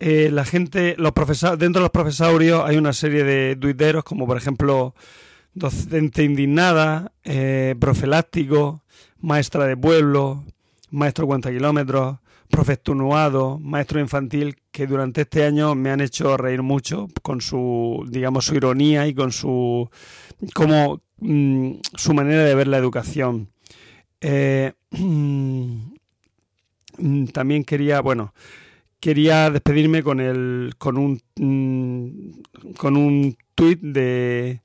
[0.00, 4.26] Eh, la gente, los profesores, dentro de los profesorios hay una serie de tuiteros como
[4.26, 4.94] por ejemplo
[5.58, 7.12] docente indignada,
[7.78, 8.82] profiláctico,
[9.20, 10.44] maestra de pueblo,
[10.90, 12.18] maestro cuenta kilómetros,
[12.48, 18.46] profestunuado, maestro infantil, que durante este año me han hecho reír mucho con su, digamos,
[18.46, 19.88] su ironía y con su,
[20.54, 23.50] como, mm, su manera de ver la educación.
[24.20, 24.72] Eh,
[27.32, 28.34] también quería, bueno,
[29.00, 34.62] quería despedirme con el, con un, mm, con un tuit de,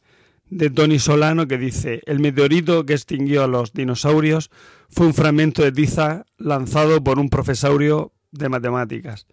[0.57, 4.49] de Tony Solano que dice, el meteorito que extinguió a los dinosaurios
[4.89, 9.27] fue un fragmento de tiza lanzado por un profesaurio de matemáticas.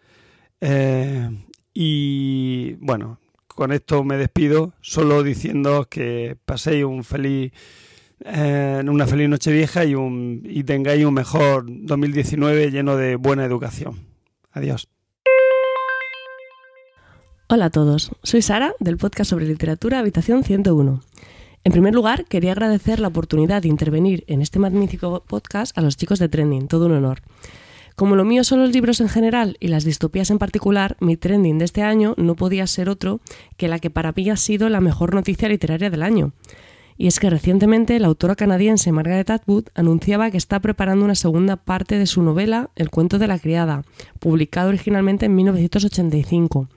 [0.60, 1.28] Eh,
[1.74, 7.52] y bueno, con esto me despido, solo diciendo que paséis un feliz,
[8.24, 13.44] eh, una feliz noche vieja y, un, y tengáis un mejor 2019 lleno de buena
[13.44, 14.06] educación.
[14.52, 14.88] Adiós.
[17.52, 21.00] Hola a todos, soy Sara del podcast sobre literatura Habitación 101.
[21.64, 25.96] En primer lugar, quería agradecer la oportunidad de intervenir en este magnífico podcast a los
[25.96, 27.22] chicos de Trending, todo un honor.
[27.96, 31.58] Como lo mío son los libros en general y las distopías en particular, mi trending
[31.58, 33.18] de este año no podía ser otro
[33.56, 36.30] que la que para mí ha sido la mejor noticia literaria del año.
[36.96, 41.56] Y es que recientemente la autora canadiense Margaret Atwood anunciaba que está preparando una segunda
[41.56, 43.82] parte de su novela El cuento de la criada,
[44.20, 46.68] publicada originalmente en 1985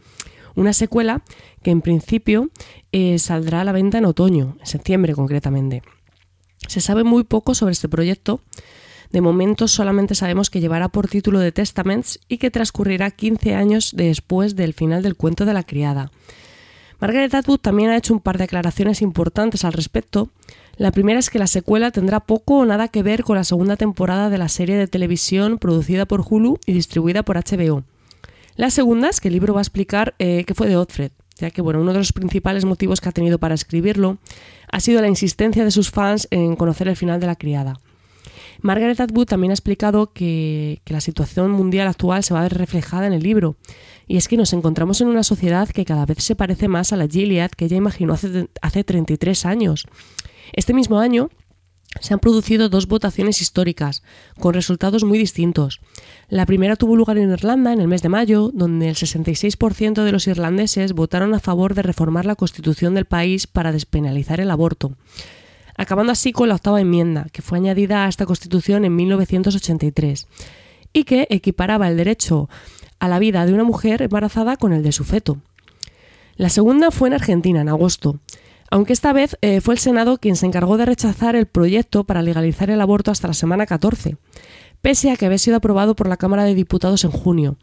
[0.55, 1.23] una secuela
[1.61, 2.49] que en principio
[2.91, 5.81] eh, saldrá a la venta en otoño, en septiembre concretamente.
[6.67, 8.41] Se sabe muy poco sobre este proyecto.
[9.11, 13.91] De momento solamente sabemos que llevará por título de Testaments y que transcurrirá 15 años
[13.95, 16.11] después del final del cuento de la criada.
[16.99, 20.29] Margaret Atwood también ha hecho un par de declaraciones importantes al respecto.
[20.77, 23.75] La primera es que la secuela tendrá poco o nada que ver con la segunda
[23.75, 27.83] temporada de la serie de televisión producida por Hulu y distribuida por HBO.
[28.55, 31.49] La segunda es que el libro va a explicar eh, qué fue de Otfred, ya
[31.49, 34.19] que bueno, uno de los principales motivos que ha tenido para escribirlo
[34.71, 37.79] ha sido la insistencia de sus fans en conocer el final de la criada.
[38.61, 43.07] Margaret Atwood también ha explicado que, la situación mundial actual se va a ver reflejada
[43.07, 43.57] en el libro,
[44.07, 46.97] y es que nos encontramos en una sociedad que cada vez se parece más a
[46.97, 49.87] la Gilead que ella imaginó hace, hace 33 años.
[50.53, 51.29] Este mismo año,
[51.99, 54.03] se han producido dos votaciones históricas,
[54.39, 55.79] con resultados muy distintos.
[56.27, 60.11] La primera tuvo lugar en Irlanda en el mes de mayo, donde el 66% de
[60.11, 64.93] los irlandeses votaron a favor de reformar la constitución del país para despenalizar el aborto,
[65.77, 70.27] acabando así con la octava enmienda, que fue añadida a esta constitución en 1983,
[70.93, 72.49] y que equiparaba el derecho
[72.99, 75.37] a la vida de una mujer embarazada con el de su feto.
[76.35, 78.19] La segunda fue en Argentina, en agosto,
[78.73, 82.23] aunque esta vez eh, fue el Senado quien se encargó de rechazar el proyecto para
[82.23, 84.17] legalizar el aborto hasta la semana 14,
[84.81, 87.57] pese a que había sido aprobado por la Cámara de Diputados en junio.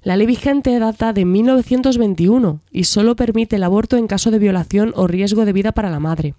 [0.00, 4.94] La ley vigente data de 1921 y solo permite el aborto en caso de violación
[4.96, 6.34] o riesgo de vida para la madre.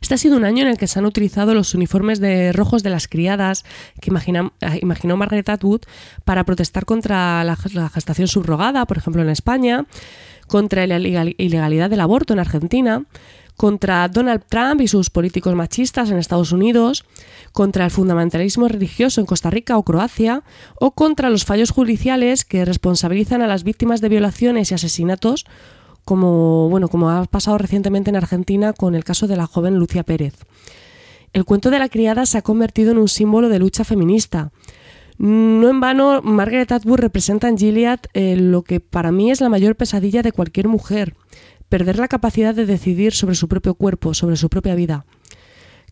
[0.00, 2.82] Este ha sido un año en el que se han utilizado los uniformes de rojos
[2.82, 3.64] de las criadas
[4.00, 5.82] que eh, imaginó Margaret Atwood
[6.24, 9.86] para protestar contra la gestación subrogada, por ejemplo en España,
[10.52, 13.06] contra la ilegalidad del aborto en Argentina,
[13.56, 17.06] contra Donald Trump y sus políticos machistas en Estados Unidos,
[17.52, 20.42] contra el fundamentalismo religioso en Costa Rica o Croacia,
[20.78, 25.46] o contra los fallos judiciales que responsabilizan a las víctimas de violaciones y asesinatos,
[26.04, 30.02] como, bueno, como ha pasado recientemente en Argentina con el caso de la joven Lucia
[30.02, 30.34] Pérez.
[31.32, 34.50] El cuento de la criada se ha convertido en un símbolo de lucha feminista,
[35.22, 39.48] no en vano, Margaret Atwood representa en Gilead eh, lo que para mí es la
[39.48, 41.14] mayor pesadilla de cualquier mujer,
[41.68, 45.06] perder la capacidad de decidir sobre su propio cuerpo, sobre su propia vida.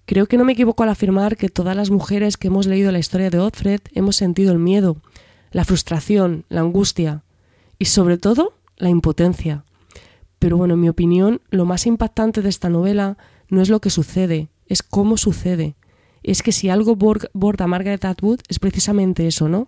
[0.05, 2.99] Creo que no me equivoco al afirmar que todas las mujeres que hemos leído la
[2.99, 4.97] historia de Otfred hemos sentido el miedo,
[5.53, 7.23] la frustración, la angustia
[7.79, 9.65] y sobre todo la impotencia.
[10.41, 13.17] Pero bueno, en mi opinión, lo más impactante de esta novela
[13.49, 15.77] no es lo que sucede, es cómo sucede
[16.23, 19.67] es que si algo borda Margaret Atwood es precisamente eso, ¿no?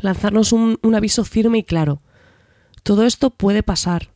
[0.00, 2.02] Lanzarnos un, un aviso firme y claro.
[2.82, 4.10] Todo esto puede pasar,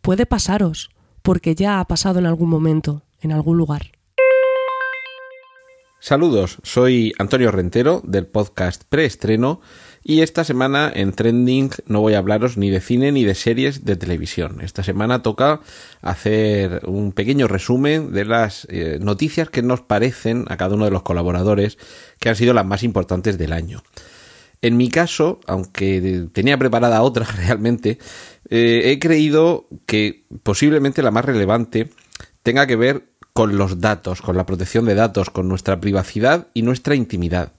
[0.00, 0.90] puede pasaros,
[1.22, 3.92] porque ya ha pasado en algún momento, en algún lugar.
[5.98, 9.60] Saludos, soy Antonio Rentero del podcast Preestreno
[10.08, 13.84] y esta semana en Trending no voy a hablaros ni de cine ni de series
[13.84, 14.60] de televisión.
[14.60, 15.62] Esta semana toca
[16.00, 20.92] hacer un pequeño resumen de las eh, noticias que nos parecen a cada uno de
[20.92, 21.76] los colaboradores
[22.20, 23.82] que han sido las más importantes del año.
[24.62, 27.98] En mi caso, aunque tenía preparada otra realmente,
[28.48, 31.90] eh, he creído que posiblemente la más relevante
[32.44, 36.62] tenga que ver con los datos, con la protección de datos, con nuestra privacidad y
[36.62, 37.54] nuestra intimidad.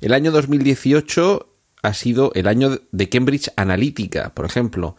[0.00, 4.96] El año 2018 ha sido el año de Cambridge Analytica, por ejemplo,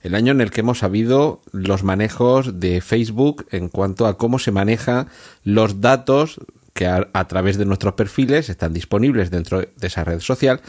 [0.00, 4.38] el año en el que hemos sabido los manejos de Facebook en cuanto a cómo
[4.38, 5.08] se manejan
[5.42, 6.40] los datos
[6.72, 10.60] que a, través de nuestros perfiles están disponibles dentro de esa red social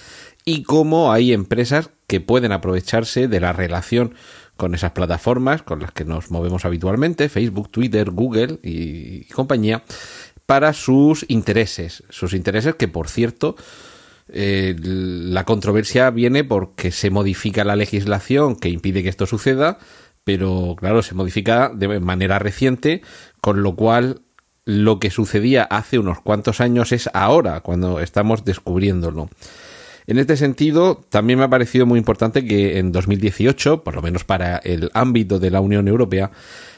[0.44, 4.16] y cómo hay empresas que pueden aprovecharse de la relación
[4.58, 9.84] con esas plataformas con las que nos movemos habitualmente, Facebook, Twitter, Google y compañía,
[10.48, 12.04] para sus intereses.
[12.10, 13.56] Sus intereses que, por cierto,
[14.32, 19.80] eh, la controversia viene porque se modifica la legislación que impide que esto suceda,
[20.24, 23.02] pero claro, se modifica de manera reciente,
[23.42, 24.22] con lo cual
[24.66, 29.30] lo que sucedía hace unos cuantos años es ahora, cuando estamos descubriéndolo.
[30.10, 34.24] En este sentido, también me ha parecido muy importante que en 2018, por lo menos
[34.24, 36.32] para el ámbito de la Unión Europea,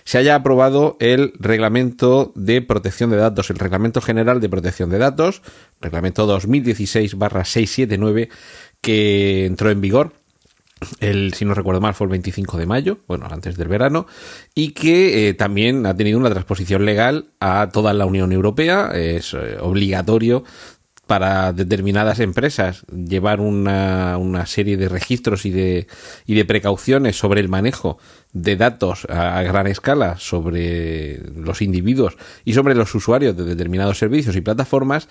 [0.04, 4.98] se haya aprobado el Reglamento de Protección de Datos, el Reglamento General de Protección de
[4.98, 5.44] Datos,
[5.80, 8.28] Reglamento 2016-679,
[8.82, 10.12] que entró en vigor
[11.00, 14.08] el, si no recuerdo mal, fue el 25 de mayo, bueno, antes del verano,
[14.56, 18.92] y que eh, también ha tenido una transposición legal a toda la Unión Europea.
[18.94, 20.44] Es eh, obligatorio
[21.12, 25.88] para determinadas empresas llevar una, una, serie de registros y de,
[26.26, 27.98] y de precauciones sobre el manejo
[28.34, 34.36] de datos a, gran escala sobre los individuos y sobre los usuarios de determinados servicios
[34.36, 35.10] y plataformas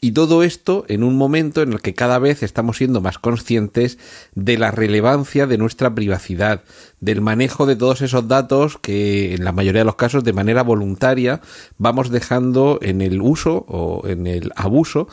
[0.00, 3.98] y todo esto en un momento en el que cada vez estamos siendo más conscientes
[4.34, 6.62] de la relevancia de nuestra privacidad,
[7.00, 10.62] del manejo de todos esos datos que en la mayoría de los casos de manera
[10.62, 11.42] voluntaria
[11.76, 15.08] vamos dejando en el uso o en el abuso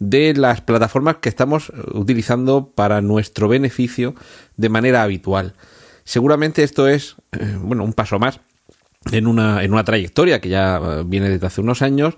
[0.00, 4.14] de las plataformas que estamos utilizando para nuestro beneficio
[4.56, 5.54] de manera habitual.
[6.04, 8.40] Seguramente esto es eh, bueno, un paso más
[9.12, 12.14] en una, en una trayectoria que ya eh, viene desde hace unos años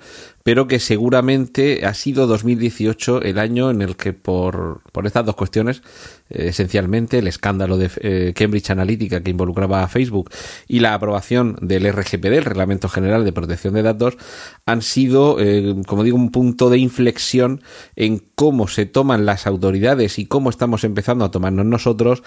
[0.46, 5.34] pero que seguramente ha sido 2018 el año en el que por, por estas dos
[5.34, 5.82] cuestiones,
[6.30, 10.30] eh, esencialmente el escándalo de eh, Cambridge Analytica que involucraba a Facebook
[10.68, 14.18] y la aprobación del RGPD, el Reglamento General de Protección de Datos,
[14.66, 17.60] han sido, eh, como digo, un punto de inflexión
[17.96, 22.22] en cómo se toman las autoridades y cómo estamos empezando a tomarnos nosotros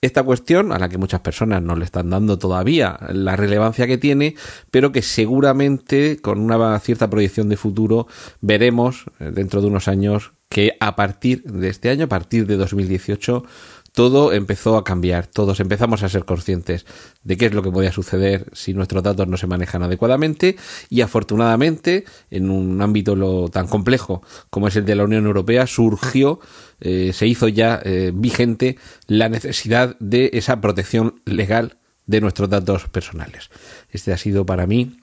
[0.00, 3.98] esta cuestión, a la que muchas personas no le están dando todavía la relevancia que
[3.98, 4.34] tiene,
[4.72, 8.08] pero que seguramente con una cierta proyección de futuro
[8.40, 12.56] veremos eh, dentro de unos años que a partir de este año, a partir de
[12.56, 13.44] 2018,
[13.92, 16.86] todo empezó a cambiar, todos empezamos a ser conscientes
[17.24, 20.56] de qué es lo que podía suceder si nuestros datos no se manejan adecuadamente
[20.88, 25.66] y afortunadamente en un ámbito lo tan complejo como es el de la Unión Europea
[25.66, 26.40] surgió,
[26.80, 32.88] eh, se hizo ya eh, vigente la necesidad de esa protección legal de nuestros datos
[32.88, 33.50] personales.
[33.90, 34.99] Este ha sido para mí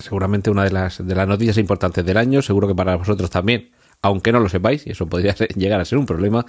[0.00, 3.70] seguramente una de las, de las noticias importantes del año, seguro que para vosotros también
[4.02, 6.46] aunque no lo sepáis, y eso podría llegar a ser un problema,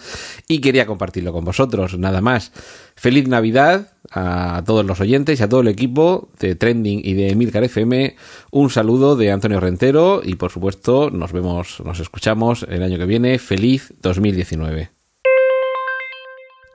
[0.47, 2.51] y quería compartirlo con vosotros, nada más.
[2.95, 7.35] Feliz Navidad a todos los oyentes y a todo el equipo de Trending y de
[7.35, 8.15] Milcar FM.
[8.51, 13.05] Un saludo de Antonio Rentero y por supuesto nos vemos, nos escuchamos el año que
[13.05, 13.39] viene.
[13.39, 14.91] Feliz 2019.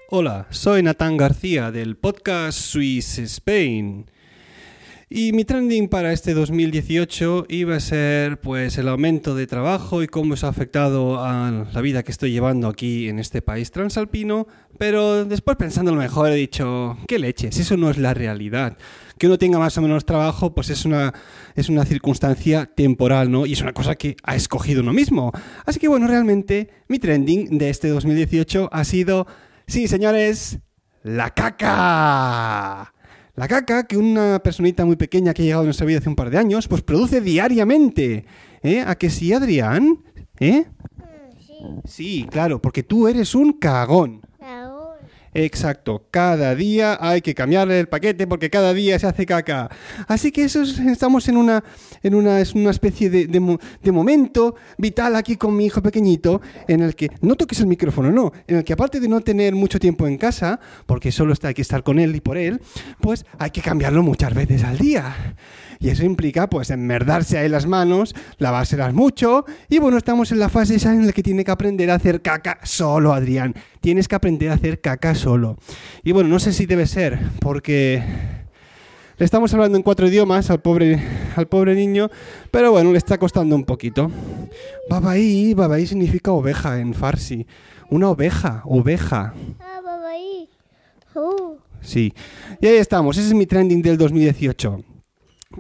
[0.09, 4.07] Hola, soy Natán García del podcast Swiss Spain.
[5.09, 10.09] Y mi trending para este 2018 iba a ser pues el aumento de trabajo y
[10.09, 14.49] cómo eso ha afectado a la vida que estoy llevando aquí en este país transalpino,
[14.79, 18.79] pero después pensándolo mejor he dicho, qué leches, eso no es la realidad.
[19.17, 21.15] Que uno tenga más o menos trabajo pues es una,
[21.55, 23.47] es una circunstancia temporal, ¿no?
[23.47, 25.31] Y es una cosa que ha escogido uno mismo.
[25.67, 29.29] Así que bueno, realmente mi trending de este 2018 ha sido,
[29.69, 30.59] sí señores,
[31.05, 32.93] la caca.
[33.37, 36.17] La caca, que una personita muy pequeña que ha llegado a nuestra vida hace un
[36.17, 38.25] par de años, pues produce diariamente.
[38.63, 38.83] ¿Eh?
[38.87, 39.99] ¿A que sí, Adrián?
[40.41, 40.65] ¿Eh?
[41.47, 41.55] Sí.
[41.85, 44.23] Sí, claro, porque tú eres un cagón.
[45.39, 49.69] Exacto, cada día hay que cambiarle el paquete porque cada día se hace caca.
[50.09, 51.63] Así que eso estamos en una,
[52.03, 56.81] en una, es una especie de, de, momento vital aquí con mi hijo pequeñito en
[56.81, 59.79] el que no toques el micrófono, no, en el que aparte de no tener mucho
[59.79, 62.63] tiempo en casa, porque solo está, hay que estar con él y por él,
[63.03, 65.37] pues hay que cambiarlo muchas veces al día.
[65.79, 69.45] Y eso implica, pues, enmerdarse ahí las manos, lavárselas mucho.
[69.69, 72.23] Y bueno, estamos en la fase esa en la que tiene que aprender a hacer
[72.23, 73.55] caca solo, Adrián.
[73.81, 75.57] Tienes que aprender a hacer caca solo.
[76.03, 78.03] Y bueno, no sé si debe ser, porque
[79.19, 81.03] le estamos hablando en cuatro idiomas al pobre,
[81.37, 82.11] al pobre niño,
[82.51, 84.11] pero bueno, le está costando un poquito.
[84.91, 87.47] Babaí, babaí significa oveja en farsi.
[87.89, 89.33] Una oveja, oveja.
[89.59, 90.51] Ah, babaí.
[91.15, 91.57] Uh.
[91.81, 92.13] Sí.
[92.61, 94.96] Y ahí estamos, ese es mi trending del 2018.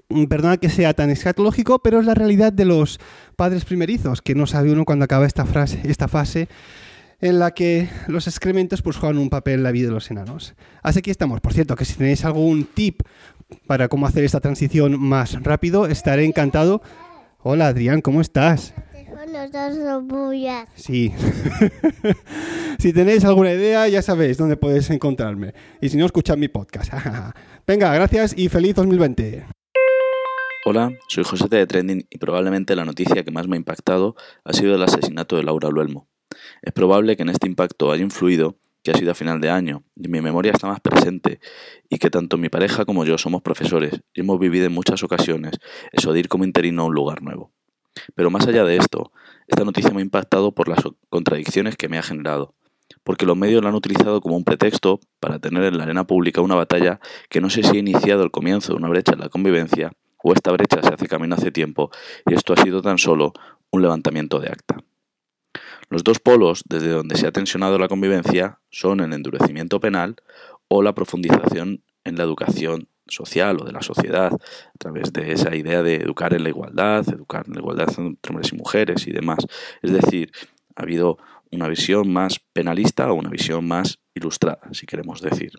[0.09, 3.01] Mm, perdona que sea tan escatológico, pero es la realidad de los
[3.37, 6.49] padres primerizos, que no sabe uno cuando acaba esta, frase, esta fase
[7.21, 10.55] en la que los excrementos pues, juegan un papel en la vida de los enanos.
[10.83, 11.41] Así que estamos.
[11.41, 13.03] Por cierto, que si tenéis algún tip
[13.67, 16.83] para cómo hacer esta transición más rápido, estaré encantado.
[17.43, 18.75] Hola Adrián, ¿cómo estás?
[20.75, 21.15] Sí.
[22.79, 25.55] si tenéis alguna idea, ya sabéis dónde podéis encontrarme.
[25.81, 26.93] Y si no, escuchad mi podcast.
[27.67, 29.56] Venga, gracias y feliz 2020.
[30.69, 34.53] Hola, soy José de Trending y probablemente la noticia que más me ha impactado ha
[34.53, 36.09] sido el asesinato de Laura Luelmo.
[36.61, 39.85] Es probable que en este impacto haya influido que ha sido a final de año
[39.95, 41.39] y mi memoria está más presente
[41.89, 45.53] y que tanto mi pareja como yo somos profesores y hemos vivido en muchas ocasiones
[45.93, 47.53] eso de ir como interino a un lugar nuevo.
[48.17, 49.12] Pero más allá de esto,
[49.47, 52.57] esta noticia me ha impactado por las contradicciones que me ha generado,
[53.05, 56.41] porque los medios la han utilizado como un pretexto para tener en la arena pública
[56.41, 56.99] una batalla
[57.31, 59.93] que no sé si ha iniciado el comienzo de una brecha en la convivencia
[60.23, 61.91] o esta brecha se hace camino hace tiempo
[62.27, 63.33] y esto ha sido tan solo
[63.71, 64.77] un levantamiento de acta.
[65.89, 70.17] Los dos polos desde donde se ha tensionado la convivencia son el endurecimiento penal
[70.69, 75.55] o la profundización en la educación social o de la sociedad a través de esa
[75.55, 79.12] idea de educar en la igualdad, educar en la igualdad entre hombres y mujeres y
[79.12, 79.47] demás.
[79.83, 80.33] Es decir,
[80.75, 81.19] ha habido
[81.53, 85.53] una visión más penalista o una visión más ilustrada, si queremos decir.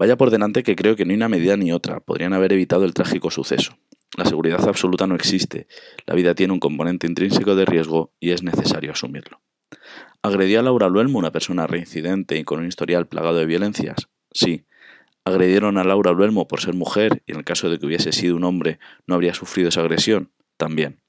[0.00, 2.94] Vaya por delante que creo que ni una medida ni otra podrían haber evitado el
[2.94, 3.76] trágico suceso.
[4.16, 5.66] La seguridad absoluta no existe,
[6.06, 9.42] la vida tiene un componente intrínseco de riesgo y es necesario asumirlo.
[10.22, 14.08] ¿Agredió a Laura Luelmo una persona reincidente y con un historial plagado de violencias?
[14.32, 14.64] Sí.
[15.26, 18.36] ¿Agredieron a Laura Luelmo por ser mujer y en el caso de que hubiese sido
[18.36, 20.32] un hombre no habría sufrido esa agresión?
[20.56, 21.02] También.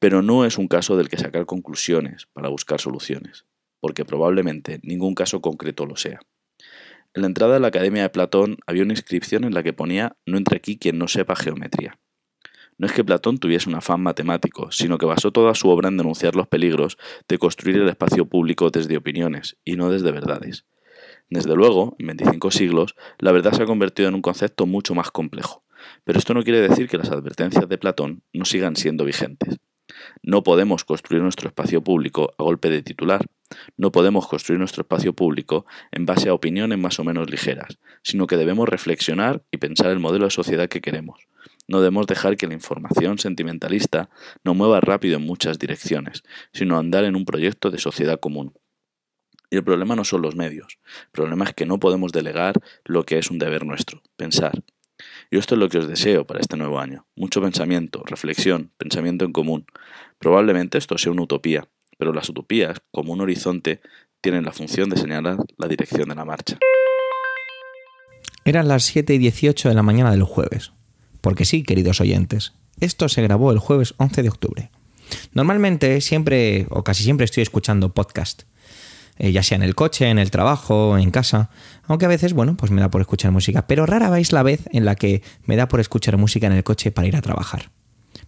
[0.00, 3.46] Pero no es un caso del que sacar conclusiones para buscar soluciones,
[3.78, 6.18] porque probablemente ningún caso concreto lo sea.
[7.14, 10.16] En la entrada de la Academia de Platón había una inscripción en la que ponía
[10.26, 12.00] no entre aquí quien no sepa geometría.
[12.76, 15.96] No es que Platón tuviese un afán matemático, sino que basó toda su obra en
[15.96, 16.98] denunciar los peligros
[17.28, 20.64] de construir el espacio público desde opiniones y no desde verdades.
[21.30, 25.12] Desde luego, en 25 siglos, la verdad se ha convertido en un concepto mucho más
[25.12, 25.62] complejo,
[26.02, 29.60] pero esto no quiere decir que las advertencias de Platón no sigan siendo vigentes.
[30.22, 33.26] No podemos construir nuestro espacio público a golpe de titular.
[33.76, 38.26] No podemos construir nuestro espacio público en base a opiniones más o menos ligeras, sino
[38.26, 41.20] que debemos reflexionar y pensar el modelo de sociedad que queremos.
[41.68, 44.10] No debemos dejar que la información sentimentalista
[44.44, 48.54] nos mueva rápido en muchas direcciones, sino andar en un proyecto de sociedad común.
[49.50, 53.04] Y el problema no son los medios, el problema es que no podemos delegar lo
[53.04, 54.64] que es un deber nuestro, pensar.
[55.34, 57.08] Y esto es lo que os deseo para este nuevo año.
[57.16, 59.66] Mucho pensamiento, reflexión, pensamiento en común.
[60.20, 61.66] Probablemente esto sea una utopía,
[61.98, 63.80] pero las utopías, como un horizonte,
[64.20, 66.56] tienen la función de señalar la dirección de la marcha.
[68.44, 70.70] Eran las 7 y 18 de la mañana del jueves.
[71.20, 74.70] Porque sí, queridos oyentes, esto se grabó el jueves 11 de octubre.
[75.32, 78.44] Normalmente siempre o casi siempre estoy escuchando podcast,
[79.16, 81.50] eh, ya sea en el coche, en el trabajo, en casa,
[81.84, 84.68] aunque a veces, bueno, pues me da por escuchar música, pero rara vez la vez
[84.72, 87.70] en la que me da por escuchar música en el coche para ir a trabajar.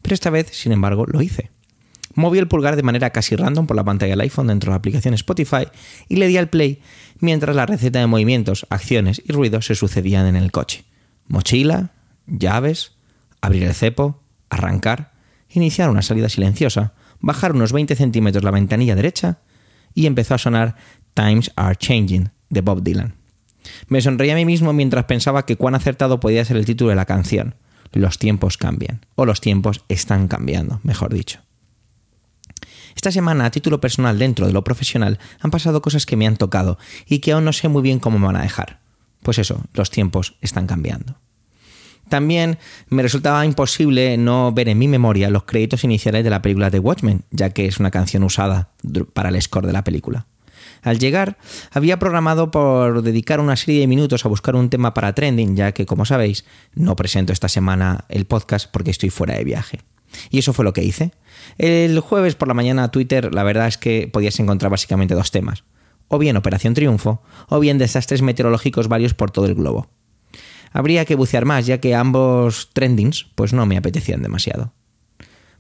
[0.03, 1.51] Pero esta vez, sin embargo, lo hice.
[2.15, 4.79] Moví el pulgar de manera casi random por la pantalla del iPhone dentro de la
[4.79, 5.69] aplicación Spotify
[6.09, 6.81] y le di al play
[7.19, 10.85] mientras la receta de movimientos, acciones y ruidos se sucedían en el coche.
[11.27, 11.91] Mochila,
[12.27, 12.93] llaves,
[13.43, 15.13] abrir el cepo, arrancar,
[15.51, 19.41] iniciar una salida silenciosa, bajar unos 20 centímetros la ventanilla derecha
[19.97, 20.77] y empezó a sonar
[21.15, 23.15] Times Are Changing de Bob Dylan.
[23.89, 26.97] Me sonreí a mí mismo mientras pensaba que cuán acertado podía ser el título de
[26.97, 27.57] la canción.
[27.93, 31.41] Los tiempos cambian, o los tiempos están cambiando, mejor dicho.
[32.95, 36.37] Esta semana, a título personal dentro de lo profesional, han pasado cosas que me han
[36.37, 38.81] tocado y que aún no sé muy bien cómo me van a dejar.
[39.23, 41.19] Pues eso, los tiempos están cambiando.
[42.09, 46.71] También me resultaba imposible no ver en mi memoria los créditos iniciales de la película
[46.71, 48.71] The Watchmen, ya que es una canción usada
[49.13, 50.27] para el score de la película.
[50.83, 51.37] Al llegar,
[51.73, 55.73] había programado por dedicar una serie de minutos a buscar un tema para trending, ya
[55.73, 56.45] que, como sabéis,
[56.75, 59.81] no presento esta semana el podcast porque estoy fuera de viaje.
[60.31, 61.13] Y eso fue lo que hice.
[61.59, 65.65] El jueves por la mañana Twitter, la verdad es que podías encontrar básicamente dos temas.
[66.09, 69.89] O bien Operación Triunfo, o bien desastres meteorológicos varios por todo el globo.
[70.73, 74.73] Habría que bucear más, ya que ambos trendings pues no me apetecían demasiado.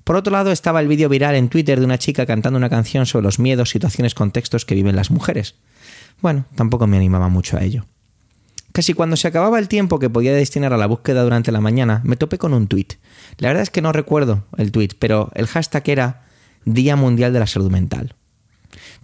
[0.05, 3.07] Por otro lado estaba el vídeo viral en Twitter de una chica cantando una canción
[3.07, 5.57] sobre los miedos, situaciones, contextos que viven las mujeres.
[6.21, 7.87] Bueno, tampoco me animaba mucho a ello.
[8.73, 12.03] Casi cuando se acababa el tiempo que podía destinar a la búsqueda durante la mañana,
[12.05, 12.95] me topé con un tuit.
[13.39, 16.27] La verdad es que no recuerdo el tuit, pero el hashtag era
[16.67, 18.15] Día Mundial de la Salud Mental.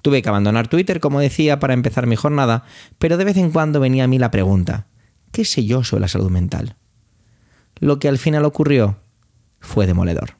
[0.03, 2.65] Tuve que abandonar Twitter, como decía, para empezar mi jornada,
[2.99, 4.87] pero de vez en cuando venía a mí la pregunta,
[5.33, 6.77] qué sé yo sobre la salud mental.
[7.81, 8.99] Lo que al final ocurrió
[9.61, 10.37] fue demoledor.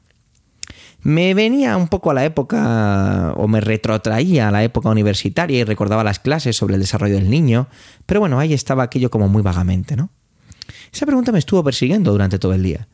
[1.01, 5.63] Me venía un poco a la época, o me retrotraía a la época universitaria y
[5.65, 7.67] recordaba las clases sobre el desarrollo del niño,
[8.05, 10.09] pero bueno, ahí estaba aquello como muy vagamente, ¿no?
[10.93, 12.87] Esa pregunta me estuvo persiguiendo durante todo el día.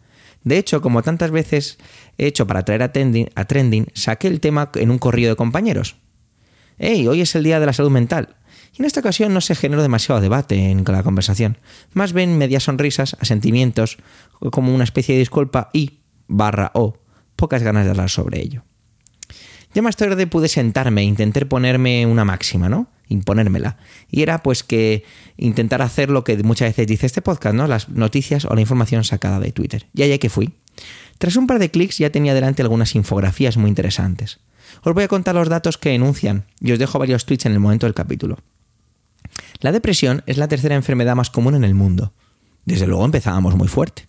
[0.44, 1.78] De hecho, como tantas veces
[2.18, 5.98] he hecho para traer a trending, saqué el tema en un corrillo de compañeros.
[6.80, 7.08] ¡Hey!
[7.08, 8.38] Hoy es el día de la salud mental.
[8.80, 11.58] En esta ocasión no se generó demasiado debate en la conversación,
[11.92, 13.98] más bien medias sonrisas, asentimientos,
[14.52, 16.00] como una especie de disculpa y,
[16.30, 16.98] barra o,
[17.36, 18.64] pocas ganas de hablar sobre ello.
[19.74, 22.88] Ya más tarde pude sentarme e intentar ponerme una máxima, ¿no?
[23.10, 23.76] Imponérmela.
[24.10, 25.04] Y era pues que
[25.36, 27.68] intentar hacer lo que muchas veces dice este podcast, ¿no?
[27.68, 29.88] Las noticias o la información sacada de Twitter.
[29.94, 30.54] Y allá que fui.
[31.18, 34.40] Tras un par de clics ya tenía delante algunas infografías muy interesantes.
[34.84, 37.60] Os voy a contar los datos que enuncian y os dejo varios tweets en el
[37.60, 38.38] momento del capítulo.
[39.60, 42.14] La depresión es la tercera enfermedad más común en el mundo.
[42.66, 44.08] Desde luego empezábamos muy fuerte.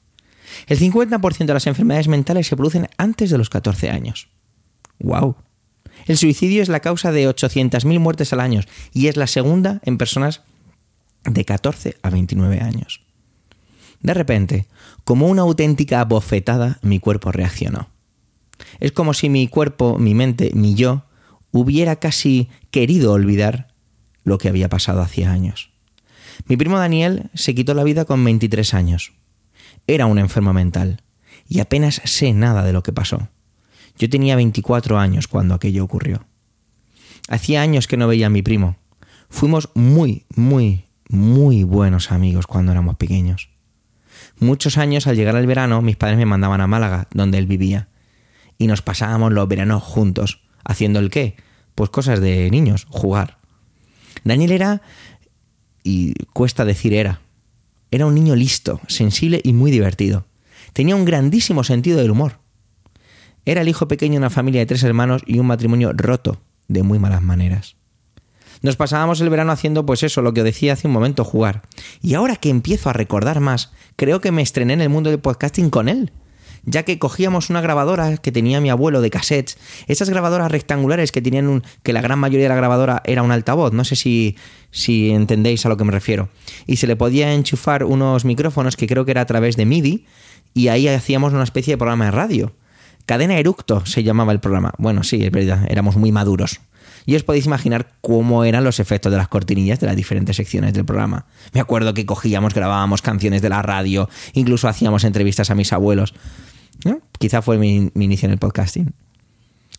[0.66, 4.28] El 50% de las enfermedades mentales se producen antes de los 14 años.
[5.00, 5.36] ¡Wow!
[6.06, 8.60] El suicidio es la causa de 800.000 muertes al año
[8.92, 10.42] y es la segunda en personas
[11.24, 13.02] de 14 a 29 años.
[14.00, 14.66] De repente,
[15.04, 17.88] como una auténtica bofetada, mi cuerpo reaccionó.
[18.78, 21.04] Es como si mi cuerpo, mi mente, mi yo,
[21.52, 23.69] hubiera casi querido olvidar
[24.24, 25.70] lo que había pasado hacía años.
[26.46, 29.12] Mi primo Daniel se quitó la vida con 23 años.
[29.86, 31.02] Era un enfermo mental
[31.48, 33.28] y apenas sé nada de lo que pasó.
[33.98, 36.24] Yo tenía 24 años cuando aquello ocurrió.
[37.28, 38.76] Hacía años que no veía a mi primo.
[39.28, 43.50] Fuimos muy, muy, muy buenos amigos cuando éramos pequeños.
[44.38, 47.88] Muchos años al llegar al verano mis padres me mandaban a Málaga, donde él vivía,
[48.58, 51.36] y nos pasábamos los veranos juntos, haciendo el qué?
[51.74, 53.39] Pues cosas de niños, jugar.
[54.24, 54.82] Daniel era,
[55.82, 57.20] y cuesta decir era,
[57.90, 60.26] era un niño listo, sensible y muy divertido.
[60.72, 62.38] Tenía un grandísimo sentido del humor.
[63.44, 66.82] Era el hijo pequeño de una familia de tres hermanos y un matrimonio roto de
[66.82, 67.76] muy malas maneras.
[68.62, 71.62] Nos pasábamos el verano haciendo pues eso, lo que decía hace un momento, jugar.
[72.02, 75.18] Y ahora que empiezo a recordar más, creo que me estrené en el mundo del
[75.18, 76.12] podcasting con él.
[76.64, 81.22] Ya que cogíamos una grabadora que tenía mi abuelo de cassettes, esas grabadoras rectangulares que
[81.22, 81.62] tenían un.
[81.82, 84.36] que la gran mayoría de la grabadora era un altavoz, no sé si,
[84.70, 86.28] si entendéis a lo que me refiero.
[86.66, 90.06] Y se le podía enchufar unos micrófonos que creo que era a través de MIDI,
[90.54, 92.52] y ahí hacíamos una especie de programa de radio.
[93.06, 94.72] Cadena Eructo se llamaba el programa.
[94.78, 96.60] Bueno, sí, es verdad, éramos muy maduros
[97.06, 100.74] y os podéis imaginar cómo eran los efectos de las cortinillas de las diferentes secciones
[100.74, 101.26] del programa.
[101.52, 106.14] Me acuerdo que cogíamos, grabábamos canciones de la radio, incluso hacíamos entrevistas a mis abuelos.
[107.18, 108.94] Quizá fue mi, inicio en el podcasting.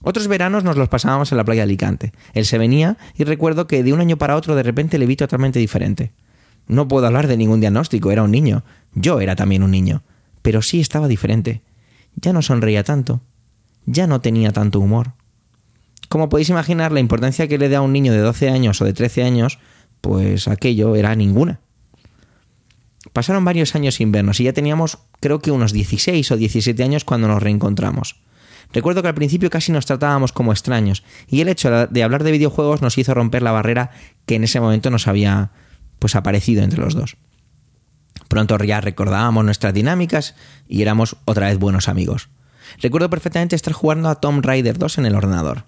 [0.04, 2.12] Otros veranos nos los pasábamos en la playa de Alicante.
[2.34, 5.16] Él se venía y recuerdo que de un año para otro de repente le vi
[5.16, 6.12] totalmente diferente.
[6.68, 8.64] No puedo hablar de ningún diagnóstico, era un niño.
[8.94, 10.04] Yo era también un niño.
[10.42, 11.62] Pero sí estaba diferente.
[12.16, 13.22] Ya no sonreía tanto.
[13.86, 15.14] Ya no tenía tanto humor.
[16.10, 18.86] Como podéis imaginar, la importancia que le da a un niño de 12 años o
[18.86, 19.60] de 13 años,
[20.02, 21.60] pues aquello era ninguna.
[23.14, 27.04] Pasaron varios años sin vernos y ya teníamos creo que unos 16 o 17 años
[27.04, 28.22] cuando nos reencontramos.
[28.74, 32.32] Recuerdo que al principio casi nos tratábamos como extraños y el hecho de hablar de
[32.32, 33.92] videojuegos nos hizo romper la barrera
[34.26, 35.52] que en ese momento nos había
[36.00, 37.18] pues aparecido entre los dos.
[38.30, 40.36] Pronto ya recordábamos nuestras dinámicas
[40.70, 42.30] y éramos otra vez buenos amigos.
[42.82, 45.66] Recuerdo perfectamente estar jugando a Tomb Raider 2 en el ordenador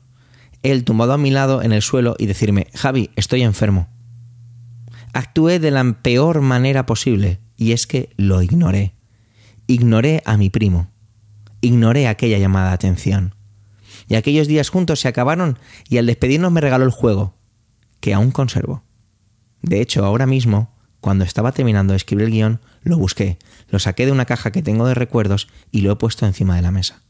[0.64, 3.90] él tumbado a mi lado en el suelo y decirme, Javi, estoy enfermo.
[5.14, 8.96] Actué de la peor manera posible, y es que lo ignoré.
[9.68, 10.90] Ignoré a mi primo.
[11.62, 13.36] Ignoré aquella llamada de atención.
[14.08, 17.36] Y aquellos días juntos se acabaron y al despedirnos me regaló el juego,
[18.00, 18.84] que aún conservo.
[19.62, 23.38] De hecho, ahora mismo, cuando estaba terminando de escribir el guion, lo busqué,
[23.70, 26.64] lo saqué de una caja que tengo de recuerdos y lo he puesto encima de
[26.64, 27.04] la mesa.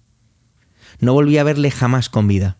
[1.00, 2.58] No volví a verle jamás con vida.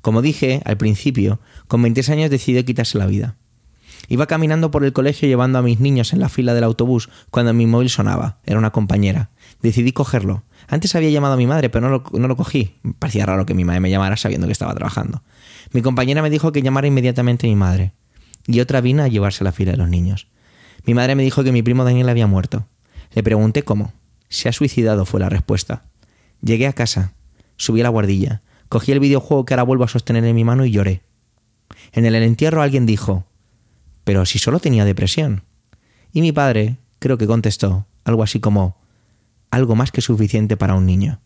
[0.00, 3.39] Como dije al principio, con 26 años decidió quitarse la vida.
[4.10, 7.54] Iba caminando por el colegio llevando a mis niños en la fila del autobús cuando
[7.54, 8.38] mi móvil sonaba.
[8.44, 9.30] Era una compañera.
[9.62, 10.42] Decidí cogerlo.
[10.66, 12.74] Antes había llamado a mi madre, pero no lo, no lo cogí.
[12.98, 15.22] parecía raro que mi madre me llamara sabiendo que estaba trabajando.
[15.70, 17.92] Mi compañera me dijo que llamara inmediatamente a mi madre.
[18.48, 20.26] Y otra vino a llevarse a la fila de los niños.
[20.86, 22.66] Mi madre me dijo que mi primo Daniel había muerto.
[23.12, 23.92] Le pregunté cómo.
[24.28, 25.84] Se ha suicidado, fue la respuesta.
[26.42, 27.12] Llegué a casa.
[27.58, 28.42] Subí a la guardilla.
[28.68, 31.02] Cogí el videojuego que ahora vuelvo a sostener en mi mano y lloré.
[31.92, 33.29] En el entierro alguien dijo,
[34.10, 35.44] pero si solo tenía depresión.
[36.12, 38.76] Y mi padre creo que contestó algo así como,
[39.52, 41.20] algo más que suficiente para un niño.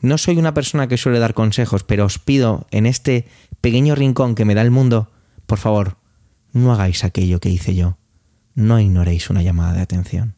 [0.00, 3.28] No soy una persona que suele dar consejos, pero os pido en este
[3.60, 5.12] pequeño rincón que me da el mundo,
[5.46, 5.96] por favor,
[6.52, 7.98] no hagáis aquello que hice yo.
[8.56, 10.34] No ignoréis una llamada de atención.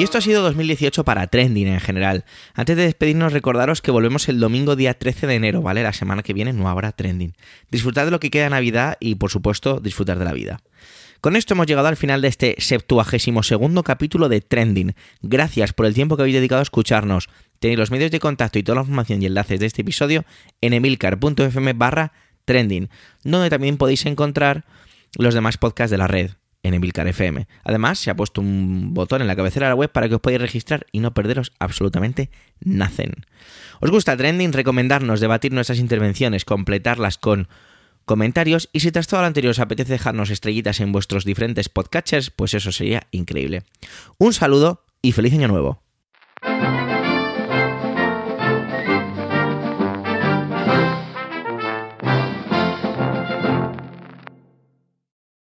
[0.00, 2.24] Y esto ha sido 2018 para Trending en general.
[2.54, 5.82] Antes de despedirnos, recordaros que volvemos el domingo día 13 de enero, ¿vale?
[5.82, 7.34] La semana que viene no habrá Trending.
[7.70, 10.62] Disfrutad de lo que queda de Navidad y, por supuesto, disfrutar de la vida.
[11.20, 14.94] Con esto hemos llegado al final de este 72 segundo capítulo de Trending.
[15.20, 17.28] Gracias por el tiempo que habéis dedicado a escucharnos.
[17.58, 20.24] Tenéis los medios de contacto y toda la información y enlaces de este episodio
[20.62, 22.12] en emilcar.fm barra
[22.46, 22.88] trending,
[23.22, 24.64] donde también podéis encontrar
[25.18, 26.30] los demás podcasts de la red
[26.62, 27.46] en Emilcar FM.
[27.64, 30.20] Además, se ha puesto un botón en la cabecera de la web para que os
[30.20, 32.30] podáis registrar y no perderos absolutamente
[32.60, 33.12] nacen.
[33.80, 34.52] ¿Os gusta Trending?
[34.52, 37.48] Recomendarnos, debatir nuestras intervenciones, completarlas con
[38.04, 42.30] comentarios y si tras todo lo anterior os apetece dejarnos estrellitas en vuestros diferentes podcatchers,
[42.30, 43.62] pues eso sería increíble.
[44.18, 45.82] Un saludo y feliz año nuevo.